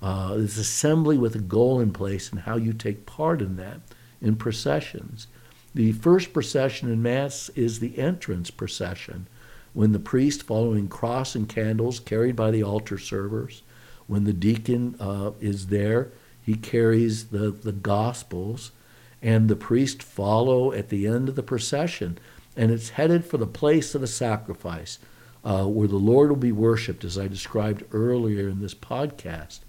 uh, 0.00 0.36
this 0.36 0.58
assembly 0.58 1.16
with 1.18 1.34
a 1.34 1.40
goal 1.40 1.80
in 1.80 1.92
place, 1.92 2.30
and 2.30 2.42
how 2.42 2.56
you 2.56 2.72
take 2.72 3.06
part 3.06 3.40
in 3.40 3.56
that 3.56 3.80
in 4.20 4.36
processions. 4.36 5.26
The 5.74 5.92
first 5.92 6.32
procession 6.32 6.90
in 6.90 7.02
Mass 7.02 7.50
is 7.56 7.80
the 7.80 7.98
entrance 7.98 8.50
procession, 8.50 9.26
when 9.74 9.92
the 9.92 9.98
priest, 9.98 10.44
following 10.44 10.88
cross 10.88 11.34
and 11.34 11.48
candles 11.48 12.00
carried 12.00 12.34
by 12.34 12.50
the 12.50 12.62
altar 12.62 12.96
servers, 12.96 13.62
when 14.06 14.24
the 14.24 14.32
deacon 14.32 14.96
uh, 14.98 15.32
is 15.40 15.66
there, 15.66 16.10
he 16.40 16.54
carries 16.54 17.26
the, 17.26 17.50
the 17.50 17.72
Gospels, 17.72 18.70
and 19.20 19.48
the 19.48 19.56
priest 19.56 20.02
follow 20.02 20.72
at 20.72 20.90
the 20.90 21.06
end 21.06 21.28
of 21.28 21.34
the 21.34 21.42
procession, 21.42 22.18
and 22.56 22.70
it's 22.70 22.90
headed 22.90 23.24
for 23.24 23.38
the 23.38 23.46
place 23.46 23.94
of 23.94 24.00
the 24.00 24.06
sacrifice, 24.06 24.98
uh, 25.44 25.64
where 25.64 25.88
the 25.88 25.96
Lord 25.96 26.30
will 26.30 26.36
be 26.36 26.52
worshipped, 26.52 27.04
as 27.04 27.18
I 27.18 27.28
described 27.28 27.84
earlier 27.92 28.48
in 28.48 28.60
this 28.60 28.74
podcast. 28.74 29.60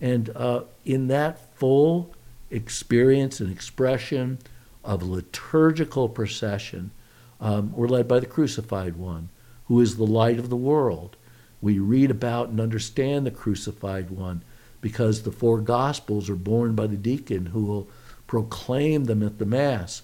And 0.00 0.30
uh, 0.36 0.62
in 0.84 1.08
that 1.08 1.56
full 1.56 2.14
experience 2.50 3.40
and 3.40 3.50
expression 3.50 4.38
of 4.84 5.02
liturgical 5.02 6.08
procession, 6.08 6.92
um, 7.40 7.72
we're 7.72 7.88
led 7.88 8.06
by 8.06 8.20
the 8.20 8.26
crucified 8.26 8.96
one, 8.96 9.30
who 9.68 9.80
is 9.80 9.96
the 9.96 10.04
light 10.04 10.38
of 10.38 10.50
the 10.50 10.56
world. 10.56 11.16
We 11.60 11.78
read 11.78 12.10
about 12.10 12.48
and 12.48 12.60
understand 12.60 13.26
the 13.26 13.30
crucified 13.30 14.10
one 14.10 14.42
because 14.80 15.22
the 15.22 15.32
four 15.32 15.60
gospels 15.60 16.30
are 16.30 16.36
borne 16.36 16.74
by 16.74 16.86
the 16.86 16.96
deacon 16.96 17.46
who 17.46 17.64
will 17.64 17.88
proclaim 18.26 19.04
them 19.04 19.22
at 19.22 19.38
the 19.38 19.46
Mass. 19.46 20.02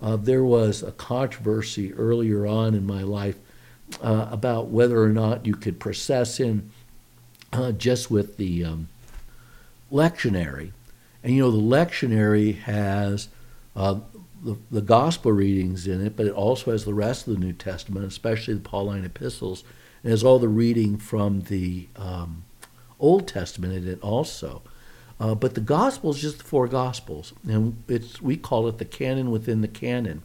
Uh, 0.00 0.16
there 0.16 0.44
was 0.44 0.82
a 0.82 0.92
controversy 0.92 1.92
earlier 1.94 2.46
on 2.46 2.74
in 2.74 2.86
my 2.86 3.02
life 3.02 3.36
uh, 4.02 4.28
about 4.30 4.68
whether 4.68 5.02
or 5.02 5.08
not 5.08 5.46
you 5.46 5.54
could 5.54 5.80
process 5.80 6.38
in 6.40 6.70
uh, 7.52 7.72
just 7.72 8.10
with 8.10 8.36
the 8.36 8.64
um, 8.64 8.88
lectionary. 9.92 10.72
And 11.22 11.34
you 11.34 11.42
know, 11.42 11.50
the 11.50 11.58
lectionary 11.58 12.58
has 12.60 13.28
uh, 13.76 14.00
the, 14.42 14.56
the 14.70 14.80
gospel 14.80 15.32
readings 15.32 15.86
in 15.86 16.04
it, 16.04 16.16
but 16.16 16.26
it 16.26 16.32
also 16.32 16.70
has 16.70 16.84
the 16.84 16.94
rest 16.94 17.26
of 17.26 17.34
the 17.34 17.40
New 17.40 17.52
Testament, 17.52 18.06
especially 18.06 18.54
the 18.54 18.60
Pauline 18.60 19.04
epistles. 19.04 19.64
It 20.02 20.10
has 20.10 20.24
all 20.24 20.38
the 20.38 20.48
reading 20.48 20.96
from 20.96 21.42
the 21.42 21.88
um, 21.96 22.44
Old 22.98 23.28
Testament 23.28 23.74
in 23.74 23.88
it 23.88 24.00
also. 24.02 24.62
Uh, 25.18 25.34
but 25.34 25.54
the 25.54 25.60
gospel 25.60 26.10
is 26.10 26.20
just 26.20 26.38
the 26.38 26.44
four 26.44 26.66
gospels, 26.66 27.34
and 27.46 27.82
it's 27.88 28.22
we 28.22 28.38
call 28.38 28.66
it 28.68 28.78
the 28.78 28.86
canon 28.86 29.30
within 29.30 29.60
the 29.60 29.68
canon. 29.68 30.22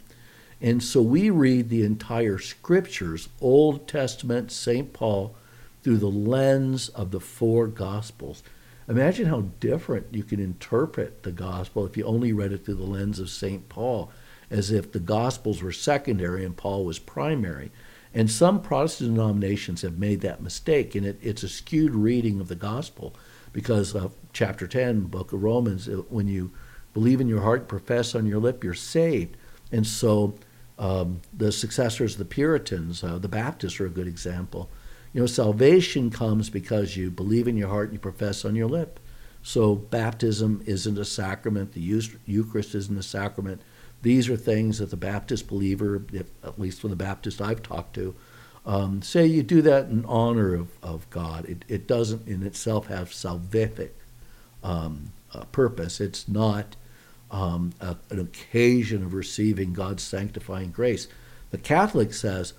And 0.62 0.82
so 0.82 1.02
we 1.02 1.30
read 1.30 1.68
the 1.70 1.84
entire 1.84 2.38
scriptures, 2.38 3.28
Old 3.42 3.90
Testament, 3.90 4.54
St. 4.54 4.94
Paul, 4.94 5.36
through 5.84 5.98
the 5.98 6.08
lens 6.08 6.88
of 6.90 7.12
the 7.12 7.20
four 7.20 7.68
gospels. 7.68 8.42
Imagine 8.88 9.28
how 9.28 9.42
different 9.60 10.08
you 10.12 10.24
can 10.24 10.40
interpret 10.40 11.24
the 11.24 11.32
gospel 11.32 11.86
if 11.86 11.98
you 11.98 12.04
only 12.06 12.32
read 12.34 12.52
it 12.52 12.66
through 12.66 12.76
the 12.76 12.84
lens 12.84 13.20
of 13.20 13.30
St. 13.30 13.68
Paul, 13.68 14.12
as 14.52 14.72
if 14.72 14.92
the 14.92 15.00
gospels 15.00 15.64
were 15.64 15.72
secondary 15.72 16.46
and 16.46 16.56
Paul 16.56 16.86
was 16.86 17.00
primary. 17.00 17.72
And 18.14 18.30
some 18.30 18.62
Protestant 18.62 19.16
denominations 19.16 19.82
have 19.82 19.98
made 19.98 20.22
that 20.22 20.42
mistake, 20.42 20.96
and 20.96 21.06
it, 21.06 21.20
it's 21.22 21.44
a 21.44 21.50
skewed 21.50 21.96
reading 21.96 22.40
of 22.40 22.48
the 22.48 22.56
gospel 22.56 23.16
because 23.52 23.96
of 23.96 24.14
chapter 24.34 24.68
10, 24.68 25.04
book 25.04 25.34
of 25.34 25.42
Romans, 25.42 25.88
uh, 25.88 26.04
when 26.10 26.28
you 26.28 26.52
believe 26.94 27.20
in 27.20 27.28
your 27.28 27.42
heart, 27.42 27.68
profess 27.68 28.14
on 28.14 28.26
your 28.26 28.40
lip, 28.40 28.64
you're 28.64 28.74
saved. 28.74 29.36
And 29.72 29.86
so 29.86 30.36
um, 30.78 31.22
the 31.34 31.52
successors 31.52 32.14
of 32.14 32.20
the 32.20 32.26
Puritans, 32.26 33.04
uh, 33.04 33.18
the 33.18 33.28
Baptists 33.28 33.80
are 33.80 33.86
a 33.86 33.90
good 33.90 34.08
example. 34.08 34.70
You 35.16 35.22
know, 35.22 35.28
salvation 35.28 36.12
comes 36.12 36.52
because 36.52 36.96
you 36.96 37.10
believe 37.10 37.48
in 37.48 37.58
your 37.58 37.70
heart 37.70 37.86
and 37.86 37.94
you 37.94 38.00
profess 38.00 38.46
on 38.46 38.56
your 38.56 38.68
lip. 38.68 39.00
So 39.42 39.76
baptism 39.76 40.62
isn't 40.66 40.98
a 40.98 41.06
sacrament, 41.06 41.74
the 41.74 41.82
Eucharist 42.26 42.76
isn't 42.76 42.98
a 42.98 43.04
sacrament 43.04 43.62
these 44.06 44.30
are 44.30 44.38
things 44.38 44.78
that 44.78 44.92
the 44.92 44.98
Baptist 44.98 45.48
believer, 45.48 46.00
at 46.44 46.60
least 46.60 46.80
from 46.80 46.92
the 46.92 46.96
Baptist 46.96 47.42
I've 47.42 47.64
talked 47.64 47.96
to, 47.96 48.14
um, 48.64 49.02
say 49.02 49.26
you 49.26 49.42
do 49.42 49.64
that 49.64 49.88
in 49.88 50.06
honor 50.06 50.54
of, 50.54 50.68
of 50.84 51.10
God. 51.10 51.46
It, 51.46 51.66
it 51.68 51.88
doesn't 51.88 52.28
in 52.28 52.44
itself 52.44 52.86
have 52.86 53.10
salvific 53.10 53.90
um, 54.64 55.12
uh, 55.34 55.46
purpose. 55.46 56.00
It's 56.00 56.28
not 56.28 56.76
um, 57.32 57.74
a, 57.82 57.96
an 58.12 58.20
occasion 58.20 59.04
of 59.04 59.16
receiving 59.16 59.74
God's 59.74 60.04
sanctifying 60.04 60.70
grace. 60.70 61.08
The 61.50 61.58
Catholic 61.58 62.14
says 62.14 62.54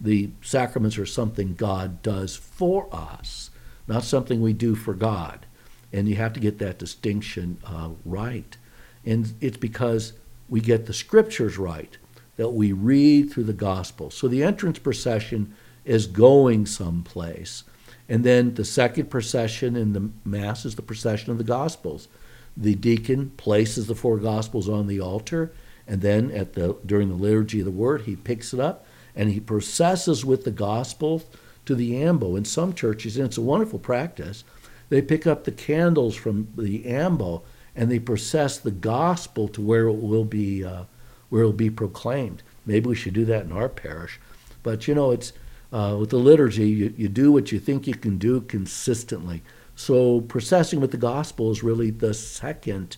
the 0.00 0.30
sacraments 0.40 0.96
are 0.98 1.06
something 1.06 1.54
God 1.54 2.02
does 2.02 2.36
for 2.36 2.88
us, 2.94 3.50
not 3.86 4.04
something 4.04 4.40
we 4.40 4.52
do 4.52 4.74
for 4.74 4.94
God. 4.94 5.46
And 5.92 6.08
you 6.08 6.16
have 6.16 6.32
to 6.34 6.40
get 6.40 6.58
that 6.58 6.78
distinction 6.78 7.58
uh, 7.64 7.90
right. 8.04 8.56
And 9.04 9.34
it's 9.40 9.56
because 9.56 10.12
we 10.48 10.60
get 10.60 10.86
the 10.86 10.94
scriptures 10.94 11.58
right, 11.58 11.96
that 12.36 12.50
we 12.50 12.72
read 12.72 13.30
through 13.30 13.44
the 13.44 13.52
gospel. 13.52 14.10
So 14.10 14.28
the 14.28 14.42
entrance 14.42 14.78
procession 14.78 15.54
is 15.84 16.06
going 16.06 16.66
someplace. 16.66 17.64
And 18.08 18.24
then 18.24 18.54
the 18.54 18.64
second 18.64 19.08
procession 19.08 19.76
in 19.76 19.92
the 19.92 20.10
Mass 20.24 20.64
is 20.64 20.74
the 20.74 20.82
procession 20.82 21.30
of 21.30 21.38
the 21.38 21.44
Gospels. 21.44 22.08
The 22.56 22.74
deacon 22.74 23.30
places 23.36 23.86
the 23.86 23.94
four 23.94 24.18
Gospels 24.18 24.68
on 24.68 24.88
the 24.88 25.00
altar, 25.00 25.52
and 25.86 26.02
then 26.02 26.30
at 26.32 26.54
the 26.54 26.76
during 26.84 27.08
the 27.08 27.14
liturgy 27.14 27.60
of 27.60 27.66
the 27.66 27.70
Word, 27.70 28.02
he 28.02 28.16
picks 28.16 28.52
it 28.52 28.58
up 28.58 28.84
and 29.14 29.30
he 29.30 29.40
processes 29.40 30.24
with 30.24 30.44
the 30.44 30.50
Gospel 30.50 31.22
to 31.66 31.74
the 31.74 32.02
ambo. 32.02 32.36
In 32.36 32.44
some 32.44 32.72
churches, 32.72 33.16
and 33.16 33.26
it's 33.26 33.38
a 33.38 33.42
wonderful 33.42 33.78
practice, 33.78 34.44
they 34.88 35.00
pick 35.00 35.26
up 35.26 35.44
the 35.44 35.52
candles 35.52 36.16
from 36.16 36.48
the 36.56 36.86
ambo 36.86 37.42
and 37.76 37.90
they 37.90 37.98
process 37.98 38.58
the 38.58 38.70
gospel 38.70 39.48
to 39.48 39.60
where 39.60 39.86
it 39.86 39.92
will 39.92 40.24
be 40.24 40.64
uh, 40.64 40.84
where 41.28 41.42
it 41.42 41.46
will 41.46 41.52
be 41.52 41.70
proclaimed. 41.70 42.42
Maybe 42.66 42.88
we 42.88 42.96
should 42.96 43.14
do 43.14 43.24
that 43.26 43.44
in 43.44 43.52
our 43.52 43.68
parish, 43.68 44.20
but 44.62 44.88
you 44.88 44.94
know, 44.94 45.12
it's 45.12 45.32
uh, 45.72 45.96
with 45.98 46.10
the 46.10 46.18
liturgy, 46.18 46.68
you, 46.68 46.92
you 46.96 47.08
do 47.08 47.30
what 47.30 47.52
you 47.52 47.60
think 47.60 47.86
you 47.86 47.94
can 47.94 48.18
do 48.18 48.40
consistently. 48.40 49.42
So 49.76 50.20
processing 50.22 50.80
with 50.80 50.90
the 50.90 50.96
gospel 50.96 51.52
is 51.52 51.62
really 51.62 51.90
the 51.90 52.12
second 52.12 52.96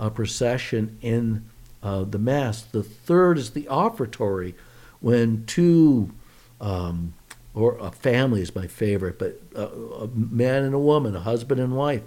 uh, 0.00 0.08
procession 0.08 0.96
in 1.02 1.44
uh, 1.82 2.04
the 2.04 2.18
mass. 2.18 2.62
The 2.62 2.82
third 2.82 3.36
is 3.36 3.50
the 3.50 3.68
offertory, 3.68 4.54
when 5.06 5.46
two 5.46 6.12
um, 6.60 7.14
or 7.54 7.78
a 7.78 7.92
family 7.92 8.42
is 8.42 8.56
my 8.56 8.66
favorite, 8.66 9.20
but 9.20 9.40
a, 9.54 9.68
a 9.68 10.08
man 10.08 10.64
and 10.64 10.74
a 10.74 10.80
woman, 10.80 11.14
a 11.14 11.20
husband 11.20 11.60
and 11.60 11.76
wife 11.76 12.02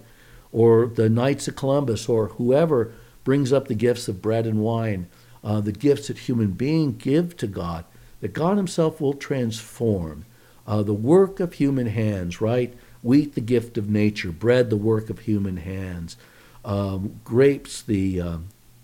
or 0.52 0.86
the 0.86 1.08
Knights 1.10 1.48
of 1.48 1.56
Columbus, 1.56 2.10
or 2.10 2.28
whoever 2.28 2.92
brings 3.24 3.54
up 3.54 3.70
the 3.70 3.74
gifts 3.74 4.10
of 4.10 4.22
bread 4.22 4.46
and 4.46 4.60
wine, 4.60 5.08
uh, 5.46 5.62
the 5.62 5.72
gifts 5.72 6.08
that 6.10 6.18
human 6.18 6.52
beings 6.52 7.02
give 7.02 7.38
to 7.38 7.48
God, 7.48 7.86
that 8.20 8.34
God 8.34 8.58
Himself 8.58 9.00
will 9.00 9.14
transform. 9.14 10.26
Uh, 10.68 10.84
the 10.84 10.94
work 10.94 11.40
of 11.40 11.54
human 11.54 11.88
hands, 11.88 12.42
right? 12.42 12.74
Wheat, 13.02 13.34
the 13.34 13.40
gift 13.40 13.78
of 13.78 13.90
nature, 13.90 14.34
bread, 14.34 14.70
the 14.70 14.76
work 14.76 15.10
of 15.10 15.20
human 15.20 15.56
hands, 15.56 16.18
um, 16.66 17.22
grapes, 17.24 17.82
the 17.82 18.20
uh, 18.20 18.38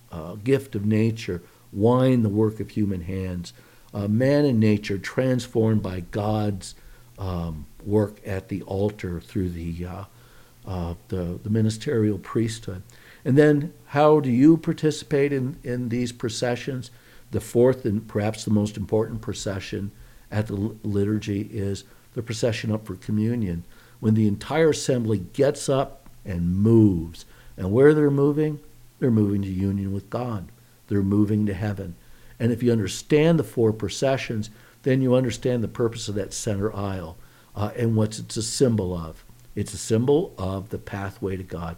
uh 0.10 0.36
gift 0.36 0.74
of 0.74 0.86
nature, 0.86 1.42
wine, 1.74 2.24
the 2.24 2.30
work 2.30 2.62
of 2.62 2.70
human 2.70 3.02
hands, 3.02 3.52
uh, 3.96 4.10
man 4.10 4.44
and 4.44 4.60
nature 4.60 4.98
transformed 4.98 5.82
by 5.82 6.02
God's 6.12 6.76
um, 7.18 7.66
work 7.86 8.20
at 8.26 8.50
the 8.50 8.62
altar 8.64 9.22
through 9.22 9.50
the 9.50 9.86
uh, 9.86 10.04
uh, 10.68 10.96
the, 11.08 11.40
the 11.44 11.50
ministerial 11.50 12.18
priesthood. 12.18 12.82
And 13.24 13.38
then, 13.38 13.74
how 13.88 14.20
do 14.20 14.30
you 14.30 14.58
participate 14.58 15.32
in, 15.32 15.58
in 15.64 15.90
these 15.90 16.12
processions? 16.12 16.92
The 17.32 17.40
fourth 17.40 17.86
and 17.86 18.08
perhaps 18.08 18.44
the 18.44 18.52
most 18.52 18.76
important 18.76 19.22
procession 19.22 19.92
at 20.32 20.48
the 20.48 20.56
liturgy 20.84 21.50
is 21.52 21.84
the 22.14 22.22
procession 22.22 22.72
up 22.72 22.86
for 22.86 22.96
communion, 22.96 23.64
when 24.00 24.16
the 24.16 24.28
entire 24.28 24.72
assembly 24.72 25.20
gets 25.20 25.70
up 25.70 26.10
and 26.26 26.56
moves. 26.58 27.26
And 27.58 27.72
where 27.72 27.94
they're 27.94 28.12
moving, 28.12 28.60
they're 29.00 29.12
moving 29.12 29.42
to 29.44 29.48
union 29.48 29.94
with 29.94 30.10
God. 30.10 30.50
They're 30.88 31.02
moving 31.02 31.46
to 31.46 31.54
heaven. 31.54 31.96
And 32.40 32.52
if 32.52 32.62
you 32.62 32.72
understand 32.72 33.40
the 33.40 33.44
four 33.44 33.72
processions, 33.72 34.50
then 34.84 35.02
you 35.02 35.16
understand 35.16 35.64
the 35.64 35.68
purpose 35.68 36.08
of 36.08 36.16
that 36.16 36.34
center 36.34 36.74
aisle 36.76 37.18
uh, 37.56 37.72
and 37.76 37.96
what 37.96 38.20
it's 38.20 38.38
a 38.38 38.44
symbol 38.44 38.96
of. 38.96 39.24
It's 39.56 39.74
a 39.74 39.78
symbol 39.78 40.34
of 40.38 40.70
the 40.70 40.78
pathway 40.78 41.38
to 41.38 41.44
God. 41.44 41.78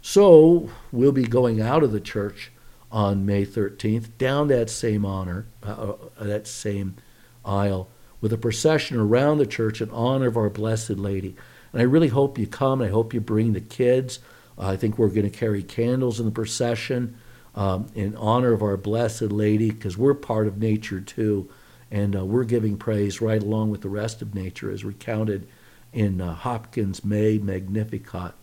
So 0.00 0.70
we'll 0.92 1.12
be 1.12 1.24
going 1.24 1.60
out 1.60 1.82
of 1.82 1.92
the 1.92 2.00
church 2.00 2.52
on 2.92 3.26
May 3.26 3.44
13th 3.44 4.16
down 4.18 4.48
that 4.48 4.70
same 4.70 5.04
honor, 5.04 5.48
uh, 5.62 5.94
uh, 6.18 6.24
that 6.24 6.46
same 6.46 6.96
aisle, 7.44 7.88
with 8.20 8.32
a 8.32 8.38
procession 8.38 8.98
around 8.98 9.38
the 9.38 9.46
church 9.46 9.80
in 9.80 9.90
honor 9.90 10.28
of 10.28 10.36
our 10.36 10.48
Blessed 10.48 10.90
Lady. 10.90 11.36
And 11.72 11.82
I 11.82 11.84
really 11.84 12.08
hope 12.08 12.38
you 12.38 12.46
come. 12.46 12.80
I 12.80 12.88
hope 12.88 13.12
you 13.12 13.20
bring 13.20 13.52
the 13.52 13.60
kids. 13.60 14.20
Uh, 14.56 14.68
I 14.68 14.76
think 14.76 14.96
we're 14.96 15.08
going 15.08 15.30
to 15.30 15.36
carry 15.36 15.62
candles 15.62 16.20
in 16.20 16.26
the 16.26 16.32
procession 16.32 17.18
um, 17.56 17.86
in 17.94 18.14
honor 18.16 18.52
of 18.52 18.62
our 18.62 18.76
Blessed 18.76 19.32
Lady 19.32 19.70
because 19.70 19.96
we're 19.96 20.14
part 20.14 20.46
of 20.46 20.58
nature 20.58 21.00
too. 21.00 21.48
And 21.90 22.14
uh, 22.16 22.24
we're 22.24 22.44
giving 22.44 22.76
praise 22.76 23.20
right 23.20 23.42
along 23.42 23.70
with 23.70 23.80
the 23.80 23.88
rest 23.88 24.20
of 24.20 24.34
nature 24.34 24.70
as 24.70 24.84
recounted 24.84 25.48
in 25.92 26.20
uh, 26.20 26.34
Hopkins' 26.34 27.04
May 27.04 27.38
Magnificat. 27.38 28.34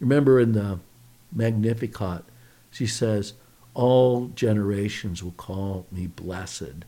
Remember 0.00 0.40
in 0.40 0.52
the 0.52 0.78
Magnificat, 1.32 2.24
she 2.70 2.86
says, 2.86 3.34
All 3.74 4.28
generations 4.28 5.22
will 5.22 5.32
call 5.32 5.86
me 5.92 6.06
blessed. 6.06 6.84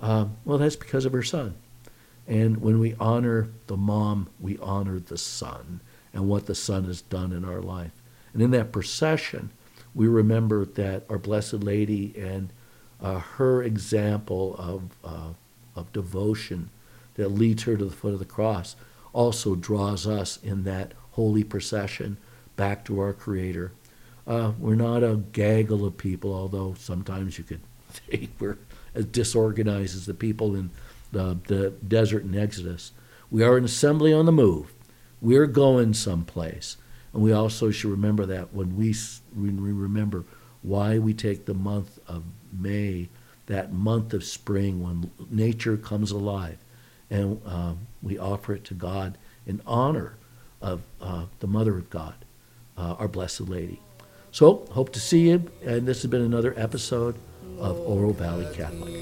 Um, 0.00 0.36
well, 0.44 0.58
that's 0.58 0.76
because 0.76 1.04
of 1.04 1.12
her 1.12 1.22
son. 1.22 1.54
And 2.26 2.58
when 2.62 2.78
we 2.78 2.94
honor 2.98 3.50
the 3.66 3.76
mom, 3.76 4.28
we 4.40 4.56
honor 4.58 4.98
the 4.98 5.18
son 5.18 5.80
and 6.12 6.28
what 6.28 6.46
the 6.46 6.54
son 6.54 6.84
has 6.84 7.02
done 7.02 7.32
in 7.32 7.44
our 7.44 7.60
life. 7.60 7.92
And 8.32 8.40
in 8.40 8.50
that 8.52 8.72
procession, 8.72 9.50
we 9.94 10.06
remember 10.06 10.64
that 10.64 11.04
our 11.08 11.18
Blessed 11.18 11.64
Lady 11.64 12.14
and 12.16 12.52
uh, 13.02 13.18
her 13.18 13.62
example 13.62 14.54
of, 14.58 14.82
uh, 15.04 15.32
of 15.74 15.92
devotion 15.92 16.70
that 17.14 17.28
leads 17.28 17.64
her 17.64 17.76
to 17.76 17.84
the 17.84 17.90
foot 17.94 18.12
of 18.12 18.18
the 18.18 18.24
cross 18.24 18.76
also 19.12 19.54
draws 19.54 20.06
us 20.06 20.38
in 20.42 20.64
that 20.64 20.92
holy 21.12 21.44
procession 21.44 22.16
back 22.56 22.84
to 22.84 23.00
our 23.00 23.12
Creator. 23.12 23.72
Uh, 24.26 24.52
we're 24.58 24.74
not 24.74 25.02
a 25.02 25.16
gaggle 25.32 25.84
of 25.84 25.96
people, 25.96 26.32
although 26.32 26.74
sometimes 26.78 27.38
you 27.38 27.44
could 27.44 27.60
think 27.90 28.30
we're 28.38 28.58
as 28.94 29.06
disorganized 29.06 29.96
as 29.96 30.06
the 30.06 30.14
people 30.14 30.54
in 30.54 30.70
the, 31.12 31.38
the 31.48 31.70
desert 31.70 32.24
in 32.24 32.36
Exodus. 32.38 32.92
We 33.30 33.42
are 33.42 33.56
an 33.56 33.64
assembly 33.64 34.12
on 34.12 34.26
the 34.26 34.32
move. 34.32 34.72
We're 35.20 35.46
going 35.46 35.94
someplace. 35.94 36.76
And 37.12 37.22
we 37.22 37.32
also 37.32 37.70
should 37.70 37.90
remember 37.90 38.26
that 38.26 38.52
when 38.52 38.76
we, 38.76 38.94
when 39.34 39.62
we 39.62 39.72
remember 39.72 40.24
why 40.62 40.98
we 40.98 41.14
take 41.14 41.46
the 41.46 41.54
month 41.54 41.98
of 42.06 42.24
May, 42.52 43.08
that 43.46 43.72
month 43.72 44.12
of 44.12 44.22
spring 44.24 44.82
when 44.82 45.10
nature 45.30 45.76
comes 45.76 46.10
alive, 46.10 46.58
and 47.10 47.40
uh, 47.44 47.74
we 48.02 48.18
offer 48.18 48.54
it 48.54 48.64
to 48.64 48.74
God 48.74 49.18
in 49.46 49.60
honor 49.66 50.14
of 50.60 50.82
uh, 51.00 51.24
the 51.40 51.46
Mother 51.46 51.76
of 51.76 51.90
God, 51.90 52.14
uh, 52.76 52.94
our 52.98 53.08
Blessed 53.08 53.42
Lady. 53.42 53.80
So, 54.30 54.66
hope 54.70 54.92
to 54.92 55.00
see 55.00 55.30
you, 55.30 55.50
and 55.64 55.86
this 55.86 56.02
has 56.02 56.10
been 56.10 56.22
another 56.22 56.54
episode 56.56 57.16
of 57.58 57.78
Oro 57.80 58.12
Valley 58.12 58.46
Catholic. 58.54 58.94